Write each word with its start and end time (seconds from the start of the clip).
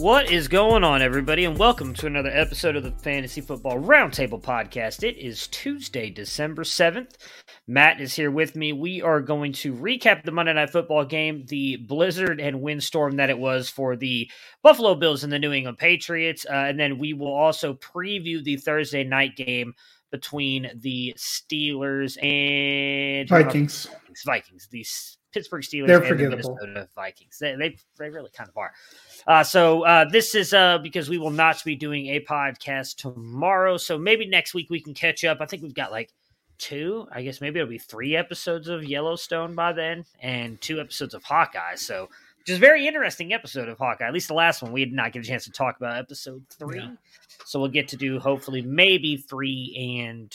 What 0.00 0.32
is 0.32 0.48
going 0.48 0.82
on, 0.82 1.02
everybody, 1.02 1.44
and 1.44 1.58
welcome 1.58 1.92
to 1.96 2.06
another 2.06 2.30
episode 2.30 2.74
of 2.74 2.82
the 2.82 2.90
Fantasy 2.90 3.42
Football 3.42 3.80
Roundtable 3.80 4.40
Podcast. 4.40 5.06
It 5.06 5.18
is 5.18 5.46
Tuesday, 5.48 6.08
December 6.08 6.64
7th. 6.64 7.16
Matt 7.68 8.00
is 8.00 8.14
here 8.14 8.30
with 8.30 8.56
me. 8.56 8.72
We 8.72 9.02
are 9.02 9.20
going 9.20 9.52
to 9.52 9.74
recap 9.74 10.24
the 10.24 10.32
Monday 10.32 10.54
Night 10.54 10.70
Football 10.70 11.04
game, 11.04 11.44
the 11.48 11.76
blizzard 11.76 12.40
and 12.40 12.62
windstorm 12.62 13.16
that 13.16 13.28
it 13.28 13.38
was 13.38 13.68
for 13.68 13.94
the 13.94 14.30
Buffalo 14.62 14.94
Bills 14.94 15.22
and 15.22 15.30
the 15.30 15.38
New 15.38 15.52
England 15.52 15.76
Patriots, 15.76 16.46
uh, 16.48 16.54
and 16.54 16.80
then 16.80 16.96
we 16.96 17.12
will 17.12 17.34
also 17.34 17.74
preview 17.74 18.42
the 18.42 18.56
Thursday 18.56 19.04
night 19.04 19.36
game 19.36 19.74
between 20.10 20.70
the 20.76 21.14
Steelers 21.18 22.16
and 22.24 23.28
Vikings. 23.28 23.84
Vikings, 23.84 24.22
Vikings, 24.24 24.68
the 24.70 24.80
S- 24.80 25.18
Pittsburgh 25.32 25.62
Steelers 25.62 25.86
They're 25.86 26.02
and 26.02 26.20
the. 26.20 26.28
Minnesota 26.30 26.88
Vikings. 26.94 27.38
They, 27.38 27.54
they 27.56 27.76
they 27.98 28.10
really 28.10 28.30
kind 28.36 28.48
of 28.48 28.56
are. 28.56 28.72
Uh, 29.26 29.44
so 29.44 29.84
uh, 29.84 30.08
this 30.08 30.34
is 30.34 30.52
uh, 30.52 30.78
because 30.78 31.08
we 31.08 31.18
will 31.18 31.30
not 31.30 31.62
be 31.64 31.76
doing 31.76 32.08
a 32.08 32.20
podcast 32.20 32.96
tomorrow. 32.96 33.76
So 33.76 33.98
maybe 33.98 34.26
next 34.26 34.54
week 34.54 34.70
we 34.70 34.80
can 34.80 34.94
catch 34.94 35.24
up. 35.24 35.38
I 35.40 35.46
think 35.46 35.62
we've 35.62 35.74
got 35.74 35.90
like 35.90 36.12
two. 36.58 37.06
I 37.12 37.22
guess 37.22 37.40
maybe 37.40 37.60
it'll 37.60 37.70
be 37.70 37.78
three 37.78 38.16
episodes 38.16 38.68
of 38.68 38.84
Yellowstone 38.84 39.54
by 39.54 39.72
then, 39.72 40.04
and 40.20 40.60
two 40.60 40.80
episodes 40.80 41.14
of 41.14 41.22
Hawkeye. 41.24 41.76
So 41.76 42.08
just 42.46 42.60
very 42.60 42.86
interesting 42.86 43.32
episode 43.32 43.68
of 43.68 43.78
Hawkeye. 43.78 44.06
At 44.06 44.14
least 44.14 44.28
the 44.28 44.34
last 44.34 44.62
one 44.62 44.72
we 44.72 44.84
did 44.84 44.94
not 44.94 45.12
get 45.12 45.24
a 45.24 45.26
chance 45.26 45.44
to 45.44 45.52
talk 45.52 45.76
about 45.76 45.96
episode 45.96 46.44
three. 46.50 46.80
Yeah. 46.80 46.92
So 47.44 47.60
we'll 47.60 47.70
get 47.70 47.88
to 47.88 47.96
do 47.96 48.18
hopefully 48.18 48.62
maybe 48.62 49.16
three 49.16 50.02
and 50.02 50.34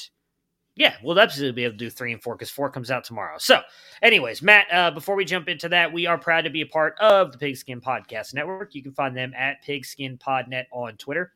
yeah, 0.76 0.96
we'll 1.02 1.20
absolutely 1.20 1.56
be 1.56 1.64
able 1.64 1.74
to 1.74 1.78
do 1.78 1.90
three 1.90 2.12
and 2.12 2.22
four 2.22 2.36
because 2.36 2.50
four 2.50 2.70
comes 2.70 2.92
out 2.92 3.06
tomorrow. 3.06 3.38
So, 3.38 3.62
anyways, 4.02 4.42
Matt, 4.42 4.68
uh, 4.72 4.92
before 4.92 5.16
we 5.16 5.24
jump 5.24 5.48
into 5.48 5.70
that, 5.70 5.92
we 5.92 6.06
are 6.06 6.18
proud 6.18 6.42
to 6.42 6.50
be 6.50 6.62
a 6.62 6.66
part 6.66 6.96
of 7.00 7.32
the 7.32 7.38
Pigskin 7.38 7.80
Podcast 7.80 8.34
Network. 8.34 8.76
You 8.76 8.84
can 8.84 8.92
find 8.92 9.16
them 9.16 9.34
at 9.38 9.62
Pigskin 9.64 10.18
Podnet 10.18 10.66
on 10.74 10.98
Twitter, 10.98 11.32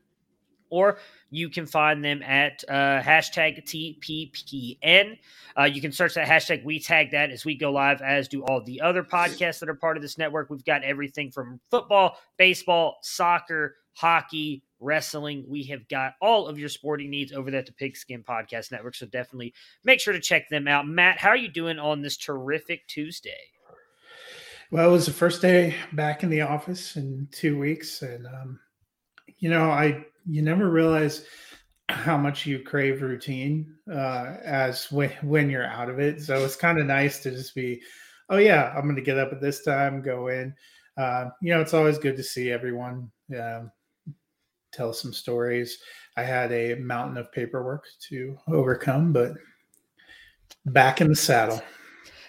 or 0.69 1.00
you 1.30 1.50
can 1.50 1.66
find 1.66 2.03
them 2.03 2.22
at 2.22 2.66
uh, 2.68 3.02
hashtag 3.02 3.64
TPPN. 3.64 5.18
Uh, 5.58 5.64
you 5.64 5.80
can 5.80 5.94
search 5.94 6.16
that 6.16 6.28
hashtag. 6.28 6.66
We 6.66 6.78
tag 6.78 7.12
that 7.12 7.31
as 7.31 7.46
we 7.46 7.56
go 7.56 7.72
live, 7.72 8.02
as 8.02 8.28
do 8.28 8.44
all 8.44 8.62
the 8.62 8.81
other 8.81 9.03
podcasts 9.03 9.59
that 9.59 9.69
are 9.69 9.75
part 9.75 9.96
of 9.96 10.03
this 10.03 10.18
network. 10.18 10.50
We've 10.50 10.66
got 10.66 10.84
everything 10.84 11.31
from 11.31 11.62
football, 11.72 12.18
baseball, 12.38 12.97
soccer, 13.03 13.78
hockey, 13.94 14.64
wrestling. 14.79 15.45
We 15.47 15.63
have 15.63 15.88
got 15.88 16.13
all 16.22 16.47
of 16.47 16.59
your 16.59 16.69
sporting 16.69 17.09
needs 17.09 17.31
over 17.31 17.51
there 17.51 17.59
at 17.59 17.66
the 17.66 17.73
Pigskin 17.73 18.23
Podcast 18.23 18.72
Network. 18.72 18.95
So 18.95 19.06
definitely 19.06 19.53
make 19.84 20.00
sure 20.00 20.13
to 20.13 20.19
check 20.19 20.50
them 20.50 20.67
out. 20.67 20.88
Matt, 20.88 21.17
how 21.17 21.29
are 21.29 21.38
you 21.38 21.50
doing 21.50 21.79
on 21.79 22.01
this 22.01 22.17
terrific 22.17 22.88
Tuesday? 22.88 23.31
Well, 24.72 24.88
it 24.88 24.91
was 24.91 25.07
the 25.07 25.13
first 25.13 25.41
day 25.41 25.73
back 25.94 26.23
in 26.23 26.29
the 26.29 26.41
office 26.41 26.95
in 26.95 27.28
two 27.31 27.57
weeks, 27.57 28.03
and 28.03 28.28
um, 28.28 28.59
you 29.40 29.50
know, 29.50 29.72
I 29.72 30.06
you 30.28 30.44
never 30.44 30.69
realize 30.69 31.25
how 31.90 32.17
much 32.17 32.46
you 32.46 32.59
crave 32.59 33.01
routine 33.01 33.73
uh, 33.91 34.35
as 34.44 34.91
when 34.91 35.09
when 35.23 35.50
you're 35.50 35.66
out 35.66 35.90
of 35.90 36.00
it. 36.00 36.22
So 36.22 36.46
it's 36.46 36.56
kind 36.56 36.79
of 36.79 36.85
nice 36.85 37.19
to 37.23 37.31
just 37.31 37.56
be, 37.56 37.81
oh 38.29 38.38
yeah, 38.38 38.72
I'm 38.75 38.84
going 38.84 38.96
to 38.96 39.01
get 39.01 39.17
up 39.17 39.31
at 39.31 39.41
this 39.41 39.63
time, 39.63 40.03
go 40.03 40.28
in. 40.28 40.53
Uh, 40.97 41.29
you 41.41 41.51
know, 41.51 41.61
it's 41.61 41.73
always 41.73 41.97
good 41.97 42.17
to 42.17 42.23
see 42.23 42.51
everyone 42.51 43.09
um, 43.35 43.72
tell 44.72 44.94
some 44.94 45.13
stories. 45.13 45.78
I 46.18 46.24
had 46.24 46.52
a 46.52 46.75
mountain 46.75 47.18
of 47.18 47.31
paperwork 47.31 47.85
to 48.09 48.38
overcome, 48.47 49.13
but 49.13 49.34
back 50.66 51.02
in 51.02 51.09
the 51.09 51.16
saddle. 51.16 51.62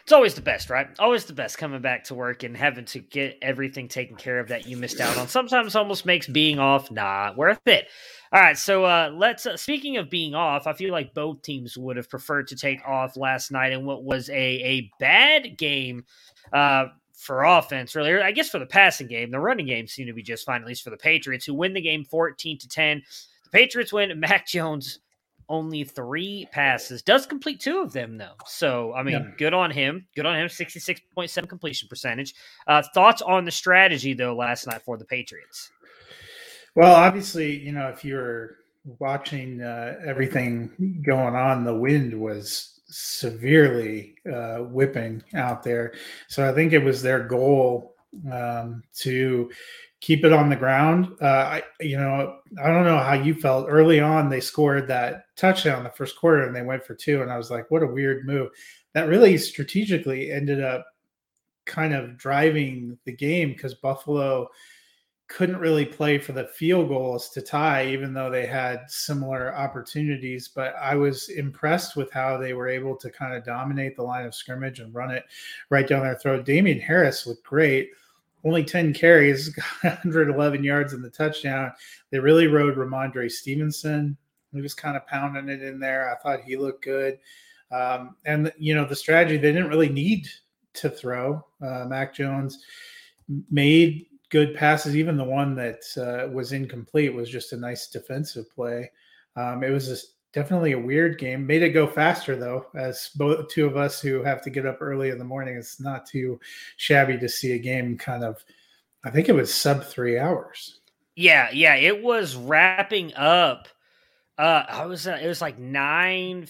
It's 0.02 0.12
always 0.12 0.34
the 0.34 0.42
best, 0.42 0.70
right? 0.70 0.88
Always 0.98 1.26
the 1.26 1.32
best 1.32 1.58
coming 1.58 1.80
back 1.80 2.04
to 2.04 2.14
work 2.14 2.42
and 2.42 2.56
having 2.56 2.84
to 2.86 2.98
get 2.98 3.38
everything 3.42 3.86
taken 3.86 4.16
care 4.16 4.40
of 4.40 4.48
that 4.48 4.66
you 4.66 4.76
missed 4.76 5.00
out 5.00 5.16
on. 5.16 5.28
Sometimes 5.28 5.76
almost 5.76 6.04
makes 6.04 6.26
being 6.26 6.58
off 6.58 6.90
not 6.90 7.36
worth 7.36 7.60
it. 7.66 7.86
All 8.32 8.40
right, 8.40 8.56
so 8.58 8.84
uh, 8.84 9.12
let's. 9.14 9.46
Uh, 9.46 9.56
speaking 9.56 9.98
of 9.98 10.10
being 10.10 10.34
off, 10.34 10.66
I 10.66 10.72
feel 10.72 10.90
like 10.90 11.14
both 11.14 11.42
teams 11.42 11.76
would 11.76 11.96
have 11.96 12.08
preferred 12.08 12.48
to 12.48 12.56
take 12.56 12.86
off 12.86 13.16
last 13.16 13.52
night 13.52 13.72
in 13.72 13.84
what 13.84 14.02
was 14.02 14.28
a 14.30 14.32
a 14.34 14.90
bad 14.98 15.56
game 15.56 16.04
uh, 16.52 16.86
for 17.20 17.44
offense. 17.44 17.94
Really, 17.94 18.14
I 18.20 18.32
guess 18.32 18.48
for 18.48 18.58
the 18.58 18.66
passing 18.66 19.06
game, 19.06 19.30
the 19.30 19.38
running 19.38 19.66
game 19.66 19.86
seemed 19.86 20.08
to 20.08 20.14
be 20.14 20.22
just 20.22 20.46
fine, 20.46 20.62
at 20.62 20.66
least 20.66 20.82
for 20.82 20.90
the 20.90 20.96
Patriots, 20.96 21.44
who 21.44 21.54
win 21.54 21.72
the 21.74 21.80
game 21.80 22.04
fourteen 22.04 22.58
to 22.58 22.68
ten. 22.68 23.02
The 23.44 23.50
Patriots 23.50 23.92
win. 23.92 24.18
Mac 24.18 24.46
Jones 24.46 25.00
only 25.48 25.82
three 25.82 26.46
passes. 26.52 27.02
Does 27.02 27.26
complete 27.26 27.58
two 27.60 27.80
of 27.80 27.92
them 27.92 28.16
though. 28.16 28.36
So 28.46 28.94
I 28.94 29.02
mean, 29.02 29.14
Yeah. 29.14 29.30
good 29.36 29.52
on 29.52 29.70
him. 29.72 30.06
Good 30.14 30.24
on 30.24 30.36
him. 30.36 30.48
Sixty 30.48 30.78
six 30.80 31.00
point 31.14 31.28
seven 31.30 31.48
completion 31.48 31.88
percentage. 31.88 32.34
Uh, 32.66 32.82
thoughts 32.94 33.20
on 33.20 33.44
the 33.44 33.50
strategy 33.50 34.14
though 34.14 34.34
last 34.34 34.66
night 34.66 34.82
for 34.82 34.96
the 34.96 35.04
Patriots? 35.04 35.70
Well, 36.76 36.94
obviously, 36.94 37.56
you 37.58 37.72
know, 37.72 37.88
if 37.88 38.04
you're 38.04 38.58
watching 39.00 39.60
uh, 39.60 39.96
everything 40.06 41.02
going 41.04 41.34
on, 41.34 41.64
the 41.64 41.74
wind 41.74 42.18
was 42.18 42.79
severely 42.90 44.16
uh, 44.32 44.58
whipping 44.58 45.22
out 45.34 45.62
there. 45.62 45.94
So 46.28 46.48
I 46.48 46.52
think 46.52 46.72
it 46.72 46.84
was 46.84 47.02
their 47.02 47.24
goal 47.24 47.94
um, 48.30 48.82
to 48.96 49.50
keep 50.00 50.24
it 50.24 50.32
on 50.32 50.48
the 50.48 50.56
ground. 50.56 51.14
Uh, 51.20 51.26
I, 51.26 51.62
you 51.80 51.96
know, 51.96 52.38
I 52.62 52.68
don't 52.68 52.84
know 52.84 52.98
how 52.98 53.12
you 53.14 53.34
felt 53.34 53.66
early 53.68 54.00
on. 54.00 54.28
They 54.28 54.40
scored 54.40 54.88
that 54.88 55.24
touchdown 55.36 55.84
the 55.84 55.90
first 55.90 56.16
quarter, 56.16 56.46
and 56.46 56.56
they 56.56 56.62
went 56.62 56.84
for 56.84 56.94
two, 56.94 57.22
and 57.22 57.30
I 57.30 57.36
was 57.36 57.50
like, 57.50 57.70
what 57.70 57.82
a 57.82 57.86
weird 57.86 58.26
move. 58.26 58.50
That 58.94 59.08
really 59.08 59.36
strategically 59.38 60.32
ended 60.32 60.62
up 60.62 60.86
kind 61.66 61.94
of 61.94 62.16
driving 62.16 62.98
the 63.04 63.12
game 63.12 63.52
because 63.52 63.74
Buffalo 63.74 64.48
couldn't 65.30 65.58
really 65.58 65.86
play 65.86 66.18
for 66.18 66.32
the 66.32 66.48
field 66.48 66.88
goals 66.88 67.30
to 67.30 67.40
tie, 67.40 67.86
even 67.86 68.12
though 68.12 68.28
they 68.28 68.46
had 68.46 68.90
similar 68.90 69.54
opportunities. 69.54 70.48
But 70.48 70.74
I 70.74 70.96
was 70.96 71.28
impressed 71.28 71.94
with 71.94 72.12
how 72.12 72.36
they 72.36 72.52
were 72.52 72.68
able 72.68 72.96
to 72.96 73.08
kind 73.10 73.34
of 73.34 73.44
dominate 73.44 73.94
the 73.94 74.02
line 74.02 74.26
of 74.26 74.34
scrimmage 74.34 74.80
and 74.80 74.92
run 74.92 75.12
it 75.12 75.24
right 75.70 75.86
down 75.86 76.02
their 76.02 76.16
throat. 76.16 76.44
Damien 76.44 76.80
Harris 76.80 77.28
looked 77.28 77.44
great. 77.44 77.90
Only 78.44 78.64
10 78.64 78.92
carries, 78.92 79.48
got 79.82 79.94
111 80.04 80.64
yards 80.64 80.94
in 80.94 81.00
the 81.00 81.10
touchdown. 81.10 81.72
They 82.10 82.18
really 82.18 82.48
rode 82.48 82.76
Rhamondre 82.76 83.30
Stevenson. 83.30 84.16
He 84.52 84.60
was 84.60 84.74
kind 84.74 84.96
of 84.96 85.06
pounding 85.06 85.48
it 85.48 85.62
in 85.62 85.78
there. 85.78 86.10
I 86.10 86.16
thought 86.16 86.42
he 86.42 86.56
looked 86.56 86.82
good. 86.82 87.20
Um, 87.70 88.16
and, 88.26 88.52
you 88.58 88.74
know, 88.74 88.84
the 88.84 88.96
strategy, 88.96 89.36
they 89.36 89.52
didn't 89.52 89.68
really 89.68 89.88
need 89.88 90.26
to 90.74 90.90
throw. 90.90 91.46
Uh, 91.64 91.84
Mac 91.84 92.12
Jones 92.12 92.64
made 93.48 94.06
good 94.30 94.54
passes. 94.54 94.96
Even 94.96 95.16
the 95.16 95.24
one 95.24 95.54
that 95.56 95.82
uh, 95.96 96.30
was 96.32 96.52
incomplete 96.52 97.12
was 97.12 97.28
just 97.28 97.52
a 97.52 97.56
nice 97.56 97.88
defensive 97.88 98.50
play. 98.54 98.90
Um, 99.36 99.62
it 99.62 99.70
was 99.70 99.90
a, 99.90 99.96
definitely 100.32 100.72
a 100.72 100.78
weird 100.78 101.18
game. 101.18 101.46
Made 101.46 101.62
it 101.62 101.70
go 101.70 101.86
faster 101.86 102.36
though, 102.36 102.66
as 102.74 103.10
both 103.14 103.48
two 103.48 103.66
of 103.66 103.76
us 103.76 104.00
who 104.00 104.22
have 104.22 104.42
to 104.42 104.50
get 104.50 104.66
up 104.66 104.78
early 104.80 105.10
in 105.10 105.18
the 105.18 105.24
morning. 105.24 105.56
It's 105.56 105.80
not 105.80 106.06
too 106.06 106.40
shabby 106.76 107.18
to 107.18 107.28
see 107.28 107.52
a 107.52 107.58
game 107.58 107.98
kind 107.98 108.24
of. 108.24 108.42
I 109.04 109.10
think 109.10 109.28
it 109.28 109.34
was 109.34 109.52
sub 109.52 109.84
three 109.84 110.18
hours. 110.18 110.80
Yeah, 111.16 111.50
yeah, 111.52 111.74
it 111.74 112.02
was 112.02 112.36
wrapping 112.36 113.14
up. 113.14 113.68
Uh, 114.38 114.64
I 114.68 114.86
was 114.86 115.06
uh, 115.06 115.18
it 115.20 115.26
was 115.26 115.42
like 115.42 115.58
nine 115.58 116.46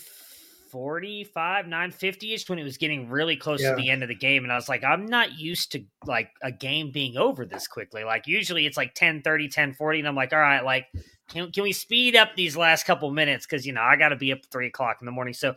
945, 0.72 1.66
950 1.66 2.34
ish 2.34 2.48
when 2.48 2.58
it 2.58 2.64
was 2.64 2.76
getting 2.78 3.08
really 3.08 3.36
close 3.36 3.60
Yeah. 3.62 3.70
to 3.70 3.76
the 3.76 3.90
end 3.90 4.02
of 4.02 4.08
the 4.08 4.14
game. 4.14 4.44
And 4.44 4.52
I 4.52 4.56
was 4.56 4.68
like, 4.68 4.84
I'm 4.84 5.06
not 5.06 5.38
used 5.38 5.72
to 5.72 5.84
like 6.06 6.30
a 6.42 6.52
game 6.52 6.90
being 6.90 7.16
over 7.16 7.44
this 7.44 7.66
quickly. 7.66 8.04
Like 8.04 8.26
usually 8.26 8.66
it's 8.66 8.76
like 8.76 8.94
10 8.94 9.22
30, 9.22 9.48
10 9.48 9.74
40. 9.74 9.98
And 10.00 10.08
I'm 10.08 10.14
like, 10.14 10.32
all 10.32 10.38
right, 10.38 10.64
like, 10.64 10.86
can, 11.28 11.52
can 11.52 11.62
we 11.62 11.72
speed 11.72 12.16
up 12.16 12.30
these 12.36 12.56
last 12.56 12.84
couple 12.86 13.10
minutes? 13.10 13.46
Cause 13.46 13.64
you 13.66 13.72
know, 13.72 13.82
I 13.82 13.96
got 13.96 14.08
to 14.08 14.16
be 14.16 14.32
up 14.32 14.38
at 14.42 14.50
three 14.50 14.66
o'clock 14.66 14.98
in 15.00 15.06
the 15.06 15.12
morning. 15.12 15.34
So, 15.34 15.54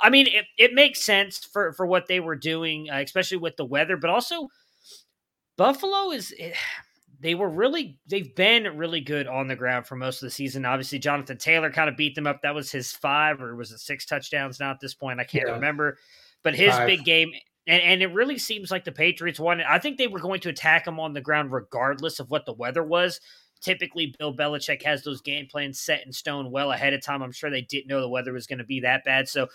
I 0.00 0.10
mean, 0.10 0.26
it, 0.26 0.46
it 0.58 0.74
makes 0.74 1.02
sense 1.04 1.38
for, 1.38 1.72
for 1.72 1.86
what 1.86 2.06
they 2.06 2.20
were 2.20 2.36
doing, 2.36 2.88
uh, 2.90 2.96
especially 3.04 3.38
with 3.38 3.56
the 3.56 3.64
weather, 3.64 3.96
but 3.96 4.10
also 4.10 4.48
Buffalo 5.56 6.10
is, 6.10 6.34
eh, 6.38 6.52
they 7.20 7.34
were 7.34 7.48
really 7.50 7.98
they've 8.06 8.34
been 8.34 8.76
really 8.76 9.00
good 9.00 9.26
on 9.26 9.46
the 9.46 9.56
ground 9.56 9.86
for 9.86 9.94
most 9.96 10.22
of 10.22 10.26
the 10.26 10.30
season. 10.30 10.64
Obviously, 10.64 10.98
Jonathan 10.98 11.36
Taylor 11.36 11.70
kind 11.70 11.88
of 11.90 11.96
beat 11.96 12.14
them 12.14 12.26
up. 12.26 12.40
That 12.42 12.54
was 12.54 12.72
his 12.72 12.92
five 12.92 13.40
or 13.42 13.54
was 13.56 13.70
it 13.72 13.78
six 13.80 14.06
touchdowns 14.06 14.58
now 14.58 14.70
at 14.70 14.80
this 14.80 14.94
point? 14.94 15.20
I 15.20 15.24
can't 15.24 15.46
Yeah. 15.46 15.54
remember. 15.54 15.98
But 16.42 16.54
his 16.54 16.70
Five. 16.70 16.86
big 16.86 17.04
game 17.04 17.30
and, 17.66 17.82
and 17.82 18.02
it 18.02 18.12
really 18.14 18.38
seems 18.38 18.70
like 18.70 18.84
the 18.84 18.92
Patriots 18.92 19.38
wanted 19.38 19.66
I 19.68 19.78
think 19.78 19.98
they 19.98 20.06
were 20.08 20.20
going 20.20 20.40
to 20.40 20.48
attack 20.48 20.86
him 20.86 20.98
on 20.98 21.12
the 21.12 21.20
ground 21.20 21.52
regardless 21.52 22.18
of 22.20 22.30
what 22.30 22.46
the 22.46 22.54
weather 22.54 22.82
was. 22.82 23.20
Typically, 23.60 24.14
Bill 24.18 24.34
Belichick 24.34 24.82
has 24.84 25.02
those 25.04 25.20
game 25.20 25.46
plans 25.46 25.78
set 25.78 26.06
in 26.06 26.12
stone 26.14 26.50
well 26.50 26.72
ahead 26.72 26.94
of 26.94 27.02
time. 27.02 27.20
I'm 27.22 27.30
sure 27.32 27.50
they 27.50 27.60
didn't 27.60 27.88
know 27.88 28.00
the 28.00 28.08
weather 28.08 28.32
was 28.32 28.46
going 28.46 28.58
to 28.60 28.64
be 28.64 28.80
that 28.80 29.04
bad. 29.04 29.28
So 29.28 29.48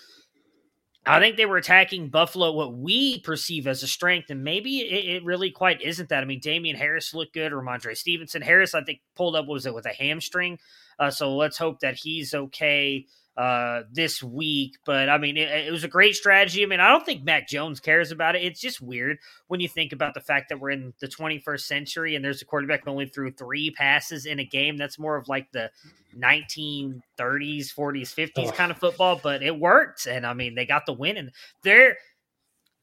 I 1.08 1.20
think 1.20 1.38
they 1.38 1.46
were 1.46 1.58
attacking 1.58 2.10
Buffalo, 2.10 2.52
what 2.52 2.74
we 2.76 3.20
perceive 3.20 3.68
as 3.68 3.84
a 3.84 3.88
strength, 3.88 4.32
and 4.32 4.44
maybe 4.44 4.80
it, 4.80 5.18
it 5.18 5.24
really 5.24 5.52
quite 5.52 5.82
isn't 5.82 6.10
that. 6.10 6.24
I 6.24 6.26
mean, 6.26 6.40
Damien 6.40 6.76
Harris 6.76 7.14
looked 7.14 7.34
good, 7.34 7.52
Rhamondre 7.52 7.96
Stevenson. 7.96 8.42
Harris, 8.42 8.74
I 8.74 8.84
think, 8.84 9.02
pulled 9.16 9.36
up, 9.36 9.46
what 9.46 9.54
was 9.54 9.66
it, 9.66 9.74
with 9.74 9.86
a 9.86 9.94
hamstring? 9.94 10.58
Uh, 10.98 11.12
so 11.12 11.36
let's 11.36 11.58
hope 11.58 11.80
that 11.82 11.96
he's 11.96 12.34
okay 12.34 13.06
uh, 13.38 13.82
this 13.92 14.24
week. 14.24 14.78
But 14.86 15.10
I 15.10 15.18
mean, 15.18 15.36
it, 15.38 15.50
it 15.68 15.72
was 15.72 15.84
a 15.84 15.88
great 15.90 16.16
strategy. 16.16 16.64
I 16.64 16.66
mean, 16.68 16.80
I 16.80 16.90
don't 16.90 17.06
think 17.06 17.24
Mac 17.24 17.48
Jones 17.48 17.80
cares 17.80 18.12
about 18.12 18.36
it. 18.36 18.44
It's 18.44 18.60
just 18.62 18.82
weird 18.82 19.18
when 19.48 19.60
you 19.60 19.68
think 19.68 19.92
about 19.94 20.14
the 20.14 20.22
fact 20.22 20.50
that 20.50 20.60
we're 20.60 20.72
in 20.72 20.94
the 21.00 21.08
21st 21.08 21.62
century 21.62 22.16
and 22.16 22.24
there's 22.24 22.42
a 22.42 22.46
quarterback 22.46 22.86
who 22.86 22.92
only 22.92 23.08
threw 23.08 23.32
three 23.32 23.72
passes 23.72 24.26
in 24.26 24.40
a 24.40 24.46
game. 24.46 24.78
That's 24.78 24.98
more 25.00 25.18
of 25.18 25.28
like 25.28 25.52
the 25.52 25.70
1930s, 26.18 27.74
40s, 27.74 28.14
50s 28.14 28.32
Oh. 28.48 28.52
kind 28.52 28.72
of 28.72 28.78
football, 28.78 29.20
but 29.22 29.44
it 29.44 29.58
worked. 29.58 30.06
And 30.08 30.26
I 30.26 30.34
mean, 30.34 30.56
they 30.56 30.66
got 30.66 30.86
the 30.86 30.94
win, 30.94 31.18
and 31.18 31.32
they're 31.64 31.98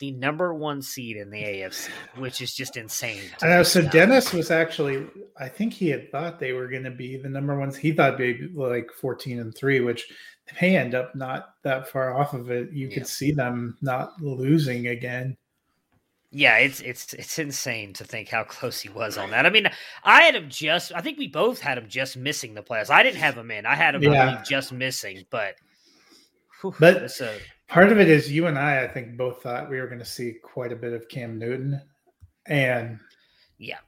the 0.02 0.10
number 0.10 0.52
one 0.52 0.82
seed 0.82 1.16
in 1.16 1.30
the 1.30 1.40
AFC, 1.40 1.88
which 2.16 2.40
is 2.40 2.52
just 2.52 2.76
insane. 2.76 3.22
I 3.40 3.46
know. 3.50 3.62
So. 3.62 3.82
Dennis 3.82 4.32
was 4.32 4.50
actually, 4.50 5.06
I 5.38 5.46
think 5.48 5.72
he 5.72 5.90
had 5.90 6.10
thought 6.10 6.40
they 6.40 6.52
were 6.52 6.66
going 6.66 6.82
to 6.82 6.90
be 6.90 7.16
the 7.16 7.28
number 7.28 7.56
ones. 7.56 7.76
He 7.76 7.92
thought 7.92 8.18
maybe 8.18 8.48
like 8.52 8.90
14 9.00 9.38
and 9.38 9.56
three, 9.56 9.78
which 9.78 10.08
they 10.50 10.66
may 10.70 10.76
end 10.76 10.96
up 10.96 11.14
not 11.14 11.54
that 11.62 11.86
far 11.88 12.18
off 12.18 12.34
of 12.34 12.50
it. 12.50 12.72
You 12.72 12.88
Yeah. 12.88 12.94
could 12.94 13.06
see 13.06 13.30
them 13.30 13.78
not 13.80 14.20
losing 14.20 14.88
again. 14.88 15.36
Yeah, 16.32 16.56
it's 16.56 16.80
it's 16.80 17.12
it's 17.14 17.38
insane 17.38 17.92
to 17.92 18.04
think 18.04 18.28
how 18.28 18.42
close 18.42 18.80
he 18.80 18.88
was 18.88 19.16
on 19.16 19.30
that. 19.30 19.46
I 19.46 19.50
mean, 19.50 19.68
I 20.02 20.22
had 20.22 20.34
him 20.34 20.48
just. 20.48 20.90
I 20.96 21.00
think 21.00 21.16
we 21.18 21.28
both 21.28 21.60
had 21.60 21.78
him 21.78 21.88
just 21.88 22.16
missing 22.16 22.54
the 22.54 22.62
playoffs. 22.62 22.90
I 22.90 23.04
didn't 23.04 23.20
have 23.20 23.36
him 23.36 23.52
in. 23.52 23.66
I 23.66 23.76
had 23.76 23.94
him 23.94 24.02
Yeah. 24.02 24.42
just 24.44 24.72
missing, 24.72 25.26
but. 25.30 25.54
whew, 26.60 26.74
But- 26.80 27.20
a, 27.20 27.38
Part 27.72 27.90
of 27.90 27.98
it 27.98 28.10
is 28.10 28.30
you 28.30 28.48
and 28.48 28.58
I, 28.58 28.84
I 28.84 28.86
think, 28.86 29.16
both 29.16 29.42
thought 29.42 29.70
we 29.70 29.80
were 29.80 29.86
going 29.86 29.98
to 29.98 30.04
see 30.04 30.34
quite 30.42 30.72
a 30.72 30.76
bit 30.76 30.92
of 30.92 31.08
Cam 31.08 31.38
Newton. 31.38 31.80
And 32.44 32.98
yeah, 33.56 33.78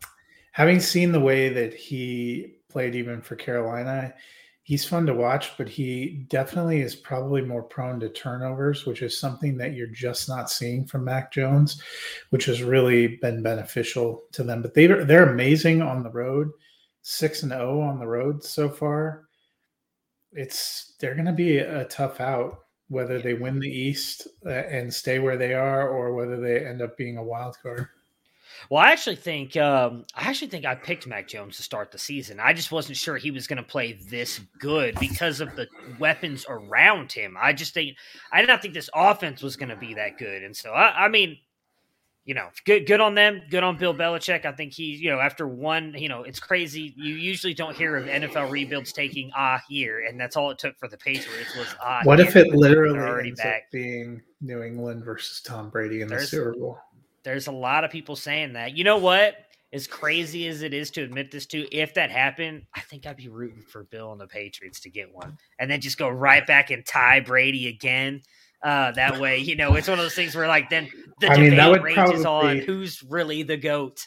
having 0.53 0.81
seen 0.81 1.13
the 1.13 1.21
way 1.21 1.51
that 1.51 1.75
he 1.75 2.55
played 2.71 2.95
even 2.95 3.21
for 3.21 3.37
Carolina, 3.37 4.15
he's 4.63 4.87
fun 4.87 5.05
to 5.05 5.13
watch, 5.13 5.59
but 5.59 5.69
he 5.69 6.25
definitely 6.31 6.81
is 6.81 6.97
probably 6.97 7.43
more 7.43 7.63
prone 7.63 8.01
to 8.01 8.09
turnovers, 8.09 8.87
which 8.87 9.03
is 9.03 9.21
something 9.21 9.59
that 9.59 9.75
you're 9.75 9.87
just 9.89 10.31
not 10.31 10.51
seeing 10.51 10.87
from 10.87 11.05
Mac 11.05 11.31
Jones, 11.31 11.83
which 12.31 12.47
has 12.47 12.63
really 12.63 13.19
been 13.19 13.43
beneficial 13.43 14.23
to 14.33 14.43
them. 14.43 14.63
But 14.63 14.73
they 14.73 14.87
they're 14.87 15.31
amazing 15.31 15.83
on 15.83 16.03
the 16.03 16.11
road, 16.11 16.51
six 17.03 17.43
and 17.43 17.53
zero 17.53 17.83
on 17.83 17.99
the 17.99 18.07
road 18.07 18.43
so 18.43 18.71
far. 18.71 19.25
It's 20.33 20.95
they're 21.01 21.13
going 21.13 21.27
to 21.27 21.33
be 21.33 21.59
a 21.59 21.85
tough 21.85 22.19
out 22.19 22.64
whether 22.89 23.19
they 23.19 23.35
win 23.35 23.59
the 23.59 23.69
East 23.69 24.29
uh, 24.47 24.51
and 24.51 24.93
stay 24.93 25.19
where 25.19 25.37
they 25.37 25.55
are, 25.55 25.89
or 25.89 26.15
whether 26.15 26.41
they 26.41 26.67
end 26.67 26.83
up 26.83 26.97
being 26.97 27.17
a 27.17 27.23
wild 27.23 27.57
card. 27.63 27.89
Well, 28.71 28.83
I 28.83 28.93
actually 28.93 29.17
think 29.17 29.57
um, 29.57 30.05
I 30.15 30.29
actually 30.29 30.49
think 30.49 30.65
I 30.65 30.75
picked 30.75 31.07
Mac 31.07 31.29
Jones 31.29 31.57
to 31.57 31.63
start 31.63 31.91
the 31.91 31.99
season. 31.99 32.41
I 32.41 32.53
just 32.53 32.73
wasn't 32.73 32.97
sure 32.97 33.17
he 33.17 33.31
was 33.31 33.47
going 33.47 33.57
to 33.59 33.63
play 33.63 33.99
this 34.09 34.41
good 34.59 34.97
because 35.01 35.41
of 35.41 35.55
the 35.57 35.67
weapons 35.99 36.47
around 36.49 37.13
him. 37.13 37.37
I 37.41 37.53
just 37.53 37.75
think 37.75 37.97
I 38.33 38.41
did 38.41 38.47
not 38.47 38.63
think 38.63 38.75
this 38.75 38.91
offense 38.95 39.43
was 39.43 39.57
going 39.57 39.69
to 39.69 39.77
be 39.77 39.95
that 39.95 40.19
good, 40.19 40.43
and 40.43 40.57
so 40.57 40.71
I, 40.73 41.07
I 41.07 41.09
mean, 41.09 41.39
you 42.25 42.33
know, 42.33 42.49
good 42.65 42.87
good 42.87 43.01
on 43.01 43.15
them, 43.15 43.43
good 43.51 43.63
on 43.63 43.77
Bill 43.77 43.95
Belichick. 43.95 44.47
I 44.47 44.53
think 44.53 44.73
he's 44.73 45.01
you 45.01 45.11
know 45.11 45.21
after 45.21 45.47
one, 45.47 45.95
you 45.97 46.09
know, 46.09 46.23
it's 46.23 46.41
crazy. 46.41 46.95
You 46.97 47.15
usually 47.15 47.53
don't 47.53 47.77
hear 47.77 47.97
of 47.97 48.07
NFL 48.07 48.51
rebuilds 48.51 48.93
taking 48.93 49.31
ah 49.37 49.61
year, 49.69 50.07
and 50.07 50.19
that's 50.19 50.37
all 50.37 50.51
it 50.51 50.59
took 50.59 50.79
for 50.79 50.89
the 50.89 50.97
Patriots 50.97 51.55
was 51.57 51.75
ah. 51.83 52.01
What 52.05 52.21
if 52.21 52.35
it 52.35 52.49
literally 52.49 52.99
already 52.99 53.29
ends 53.31 53.41
up 53.41 53.45
back. 53.45 53.71
being 53.71 54.23
New 54.41 54.63
England 54.63 55.05
versus 55.05 55.43
Tom 55.43 55.69
Brady 55.69 56.01
in 56.01 56.09
the 56.09 56.21
Super 56.21 56.55
Bowl? 56.55 56.79
There's 57.25 57.47
a 57.47 57.53
lot 57.53 57.85
of 57.85 57.91
people 57.91 58.17
saying 58.17 58.55
that. 58.55 58.77
You 58.77 58.85
know 58.85 58.99
what? 58.99 59.37
As 59.73 59.87
crazy 59.87 60.47
as 60.47 60.63
it 60.63 60.73
is 60.73 60.91
to 60.93 61.03
admit 61.03 61.33
this 61.33 61.47
to, 61.47 61.69
if 61.77 61.95
that 61.95 62.11
happened, 62.11 62.63
I 62.75 62.81
think 62.81 63.07
I'd 63.07 63.17
be 63.17 63.29
rooting 63.29 63.63
for 63.63 63.83
Bill 63.83 64.13
and 64.13 64.21
the 64.21 64.29
Patriots 64.29 64.79
to 64.81 64.91
get 64.91 65.13
one, 65.13 65.37
and 65.59 65.71
then 65.71 65.81
just 65.81 65.99
go 65.99 66.09
right 66.09 66.47
back 66.47 66.71
and 66.71 66.87
tie 66.87 67.21
Brady 67.21 67.69
again. 67.69 68.23
Uh, 68.65 68.91
that 68.93 69.21
way, 69.21 69.39
you 69.39 69.55
know, 69.57 69.75
it's 69.75 69.87
one 69.89 69.99
of 69.99 70.05
those 70.05 70.15
things 70.15 70.35
where 70.35 70.49
like 70.49 70.71
then 70.71 70.89
the 71.21 71.29
I 71.29 71.35
debate 71.37 71.51
mean, 71.51 71.57
that 71.59 71.71
would 71.71 71.83
rages 71.83 72.25
on 72.25 72.59
who's 72.59 73.03
really 73.03 73.43
the 73.43 73.59
goat. 73.59 74.07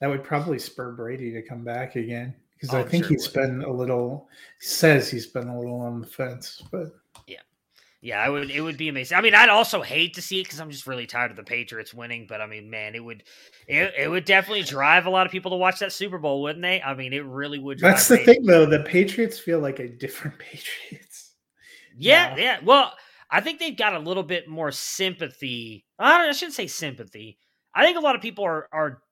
That 0.00 0.08
would 0.08 0.24
probably 0.24 0.58
spur 0.58 0.92
Brady 0.92 1.30
to 1.32 1.42
come 1.42 1.64
back 1.64 1.94
again 1.96 2.34
because 2.54 2.74
Oh, 2.74 2.78
I 2.78 2.82
think 2.84 3.04
sure 3.04 3.10
he's 3.10 3.26
would. 3.26 3.34
been 3.34 3.62
a 3.62 3.70
little. 3.70 4.28
Says 4.60 5.10
he's 5.10 5.26
been 5.26 5.48
a 5.48 5.58
little 5.58 5.80
on 5.80 6.00
the 6.00 6.06
fence, 6.06 6.62
but 6.72 6.94
Yeah, 7.26 7.40
yeah, 8.00 8.22
I 8.22 8.30
would. 8.30 8.50
It 8.50 8.62
would 8.62 8.78
be 8.78 8.88
amazing. 8.88 9.18
I 9.18 9.20
mean, 9.20 9.34
I'd 9.34 9.48
also 9.50 9.82
hate 9.82 10.14
to 10.14 10.22
see 10.22 10.40
it 10.40 10.44
because 10.44 10.60
I'm 10.60 10.70
just 10.70 10.86
really 10.86 11.06
tired 11.06 11.30
of 11.30 11.36
the 11.36 11.42
Patriots 11.42 11.92
winning. 11.92 12.26
But 12.26 12.40
I 12.40 12.46
mean, 12.46 12.70
man, 12.70 12.94
it 12.94 13.04
would, 13.04 13.22
it, 13.66 13.92
it 13.98 14.08
would 14.08 14.24
definitely 14.24 14.62
drive 14.62 15.04
a 15.06 15.10
lot 15.10 15.26
of 15.26 15.32
people 15.32 15.50
to 15.50 15.56
watch 15.58 15.80
that 15.80 15.92
Super 15.92 16.16
Bowl, 16.18 16.40
wouldn't 16.42 16.62
they? 16.62 16.80
I 16.80 16.94
mean, 16.94 17.12
it 17.12 17.24
really 17.26 17.58
would. 17.58 17.78
Drive 17.78 17.96
that's 17.96 18.08
the 18.08 18.14
ratings. 18.14 18.36
thing, 18.38 18.46
though. 18.46 18.64
The 18.64 18.80
Patriots 18.84 19.38
feel 19.38 19.58
like 19.58 19.78
a 19.78 19.88
different 19.88 20.38
Patriots. 20.40 21.34
Yeah, 21.98 22.34
Yeah. 22.36 22.42
yeah. 22.42 22.58
Well, 22.62 22.94
I 23.30 23.40
think 23.40 23.58
they've 23.58 23.76
got 23.76 23.94
a 23.94 23.98
little 23.98 24.22
bit 24.22 24.48
more 24.48 24.72
sympathy. 24.72 25.84
I, 25.98 26.28
I 26.28 26.32
shouldn't 26.32 26.54
say 26.54 26.66
sympathy. 26.66 27.38
I 27.74 27.84
think 27.84 27.98
a 27.98 28.00
lot 28.00 28.16
of 28.16 28.22
people 28.22 28.44
are 28.44 28.68
are 28.72 29.02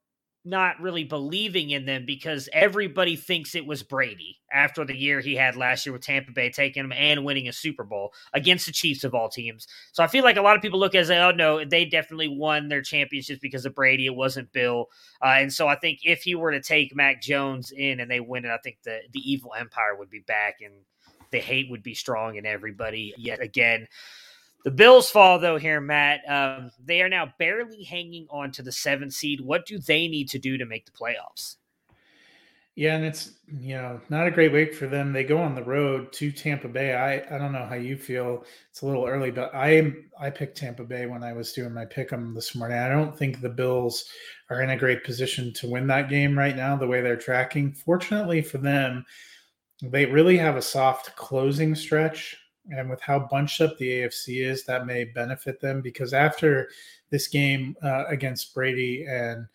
not 0.46 0.80
really 0.80 1.02
believing 1.02 1.70
in 1.70 1.86
them 1.86 2.06
because 2.06 2.48
everybody 2.52 3.16
thinks 3.16 3.54
it 3.54 3.66
was 3.66 3.82
Brady 3.82 4.38
after 4.52 4.84
the 4.84 4.96
year 4.96 5.20
he 5.20 5.34
had 5.34 5.56
last 5.56 5.84
year 5.84 5.92
with 5.92 6.02
Tampa 6.02 6.30
Bay 6.30 6.50
taking 6.50 6.84
him 6.84 6.92
and 6.92 7.24
winning 7.24 7.48
a 7.48 7.52
Super 7.52 7.82
Bowl 7.82 8.12
against 8.32 8.66
the 8.66 8.72
Chiefs 8.72 9.02
of 9.02 9.12
all 9.12 9.28
teams. 9.28 9.66
So 9.92 10.04
I 10.04 10.06
feel 10.06 10.22
like 10.22 10.36
a 10.36 10.42
lot 10.42 10.54
of 10.54 10.62
people 10.62 10.78
look 10.78 10.94
as 10.94 11.10
oh 11.10 11.32
no, 11.32 11.64
they 11.64 11.84
definitely 11.84 12.28
won 12.28 12.68
their 12.68 12.80
championships 12.80 13.40
because 13.40 13.66
of 13.66 13.74
Brady. 13.74 14.06
It 14.06 14.14
wasn't 14.14 14.52
Bill. 14.52 14.86
Uh, 15.20 15.34
and 15.38 15.52
so 15.52 15.66
I 15.66 15.74
think 15.74 15.98
if 16.04 16.22
he 16.22 16.36
were 16.36 16.52
to 16.52 16.62
take 16.62 16.94
Mac 16.94 17.20
Jones 17.20 17.72
in 17.76 17.98
and 17.98 18.08
they 18.08 18.20
win 18.20 18.44
it, 18.44 18.50
I 18.50 18.58
think 18.58 18.78
the 18.84 19.00
the 19.12 19.20
evil 19.20 19.52
empire 19.58 19.96
would 19.98 20.10
be 20.10 20.20
back 20.20 20.58
and 20.64 20.74
the 21.30 21.38
hate 21.38 21.70
would 21.70 21.82
be 21.82 21.94
strong 21.94 22.36
in 22.36 22.46
everybody 22.46 23.14
yet 23.16 23.40
again. 23.40 23.86
The 24.64 24.70
Bills 24.70 25.10
fall 25.10 25.38
though 25.38 25.58
here, 25.58 25.80
Matt. 25.80 26.28
Um, 26.28 26.72
they 26.84 27.00
are 27.02 27.08
now 27.08 27.32
barely 27.38 27.84
hanging 27.84 28.26
on 28.30 28.50
to 28.52 28.62
the 28.62 28.72
seventh 28.72 29.12
seed. 29.12 29.40
What 29.40 29.64
do 29.64 29.78
they 29.78 30.08
need 30.08 30.28
to 30.30 30.38
do 30.38 30.58
to 30.58 30.66
make 30.66 30.86
the 30.86 30.92
playoffs? 30.92 31.56
Yeah, 32.76 32.94
and 32.96 33.06
it's 33.06 33.32
you 33.46 33.74
know 33.74 34.00
not 34.10 34.26
a 34.26 34.30
great 34.30 34.52
week 34.52 34.74
for 34.74 34.86
them. 34.86 35.10
They 35.10 35.24
go 35.24 35.38
on 35.38 35.54
the 35.54 35.64
road 35.64 36.12
to 36.14 36.30
Tampa 36.30 36.68
Bay. 36.68 36.94
I 36.94 37.34
I 37.34 37.38
don't 37.38 37.52
know 37.52 37.64
how 37.64 37.76
you 37.76 37.96
feel. 37.96 38.44
It's 38.70 38.82
a 38.82 38.86
little 38.86 39.06
early, 39.06 39.30
but 39.30 39.54
I 39.54 39.94
I 40.20 40.28
picked 40.28 40.58
Tampa 40.58 40.84
Bay 40.84 41.06
when 41.06 41.22
I 41.22 41.32
was 41.32 41.54
doing 41.54 41.72
my 41.72 41.86
pick 41.86 42.12
'em 42.12 42.34
this 42.34 42.54
morning. 42.54 42.76
I 42.76 42.90
don't 42.90 43.16
think 43.16 43.40
the 43.40 43.48
Bills 43.48 44.04
are 44.50 44.60
in 44.60 44.70
a 44.70 44.76
great 44.76 45.04
position 45.04 45.54
to 45.54 45.70
win 45.70 45.86
that 45.86 46.10
game 46.10 46.36
right 46.36 46.54
now. 46.54 46.76
The 46.76 46.86
way 46.86 47.00
they're 47.00 47.16
tracking, 47.16 47.72
fortunately 47.72 48.42
for 48.42 48.58
them, 48.58 49.06
they 49.82 50.06
really 50.06 50.36
have 50.38 50.56
a 50.56 50.62
soft 50.62 51.14
closing 51.16 51.74
stretch. 51.74 52.36
And 52.70 52.90
with 52.90 53.00
how 53.00 53.20
bunched 53.20 53.60
up 53.60 53.78
the 53.78 53.88
AFC 53.88 54.44
is, 54.44 54.64
that 54.64 54.86
may 54.86 55.04
benefit 55.04 55.60
them 55.60 55.80
because 55.80 56.12
after 56.12 56.68
this 57.10 57.28
game 57.28 57.76
uh, 57.82 58.06
against 58.06 58.54
Brady 58.54 59.06
and 59.08 59.46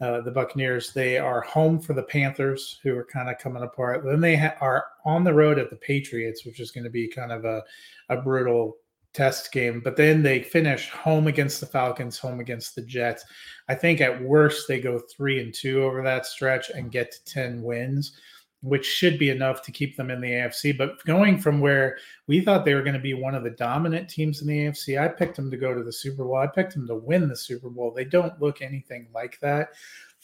uh, 0.00 0.20
the 0.22 0.30
Buccaneers. 0.30 0.92
They 0.92 1.18
are 1.18 1.42
home 1.42 1.78
for 1.78 1.92
the 1.92 2.02
Panthers, 2.02 2.80
who 2.82 2.96
are 2.96 3.04
kind 3.04 3.28
of 3.28 3.38
coming 3.38 3.62
apart. 3.62 4.04
Then 4.04 4.20
they 4.20 4.36
ha- 4.36 4.54
are 4.60 4.86
on 5.04 5.24
the 5.24 5.34
road 5.34 5.58
at 5.58 5.70
the 5.70 5.76
Patriots, 5.76 6.44
which 6.44 6.60
is 6.60 6.70
going 6.70 6.84
to 6.84 6.90
be 6.90 7.08
kind 7.08 7.32
of 7.32 7.44
a, 7.44 7.62
a 8.08 8.16
brutal 8.16 8.78
test 9.12 9.52
game. 9.52 9.80
But 9.84 9.96
then 9.96 10.22
they 10.22 10.42
finish 10.42 10.88
home 10.88 11.26
against 11.26 11.60
the 11.60 11.66
Falcons, 11.66 12.18
home 12.18 12.40
against 12.40 12.74
the 12.74 12.82
Jets. 12.82 13.24
I 13.68 13.74
think 13.74 14.00
at 14.00 14.22
worst 14.22 14.68
they 14.68 14.80
go 14.80 14.98
three 14.98 15.40
and 15.40 15.52
two 15.52 15.82
over 15.82 16.02
that 16.02 16.26
stretch 16.26 16.70
and 16.70 16.92
get 16.92 17.12
to 17.12 17.24
ten 17.24 17.62
wins. 17.62 18.16
Which 18.62 18.84
should 18.84 19.18
be 19.18 19.30
enough 19.30 19.62
to 19.62 19.72
keep 19.72 19.96
them 19.96 20.10
in 20.10 20.20
the 20.20 20.30
AFC. 20.30 20.76
But 20.76 21.02
going 21.04 21.38
from 21.38 21.60
where 21.60 21.98
we 22.26 22.40
thought 22.40 22.64
they 22.64 22.74
were 22.74 22.82
going 22.82 22.94
to 22.94 23.00
be 23.00 23.14
one 23.14 23.34
of 23.34 23.42
the 23.42 23.50
dominant 23.50 24.08
teams 24.08 24.42
in 24.42 24.48
the 24.48 24.58
AFC, 24.58 25.00
I 25.00 25.08
picked 25.08 25.36
them 25.36 25.50
to 25.50 25.56
go 25.56 25.74
to 25.74 25.82
the 25.82 25.92
Super 25.92 26.24
Bowl. 26.24 26.36
I 26.36 26.46
picked 26.46 26.74
them 26.74 26.86
to 26.86 26.94
win 26.94 27.28
the 27.28 27.36
Super 27.36 27.70
Bowl. 27.70 27.90
They 27.90 28.04
don't 28.04 28.40
look 28.40 28.60
anything 28.60 29.08
like 29.14 29.40
that. 29.40 29.70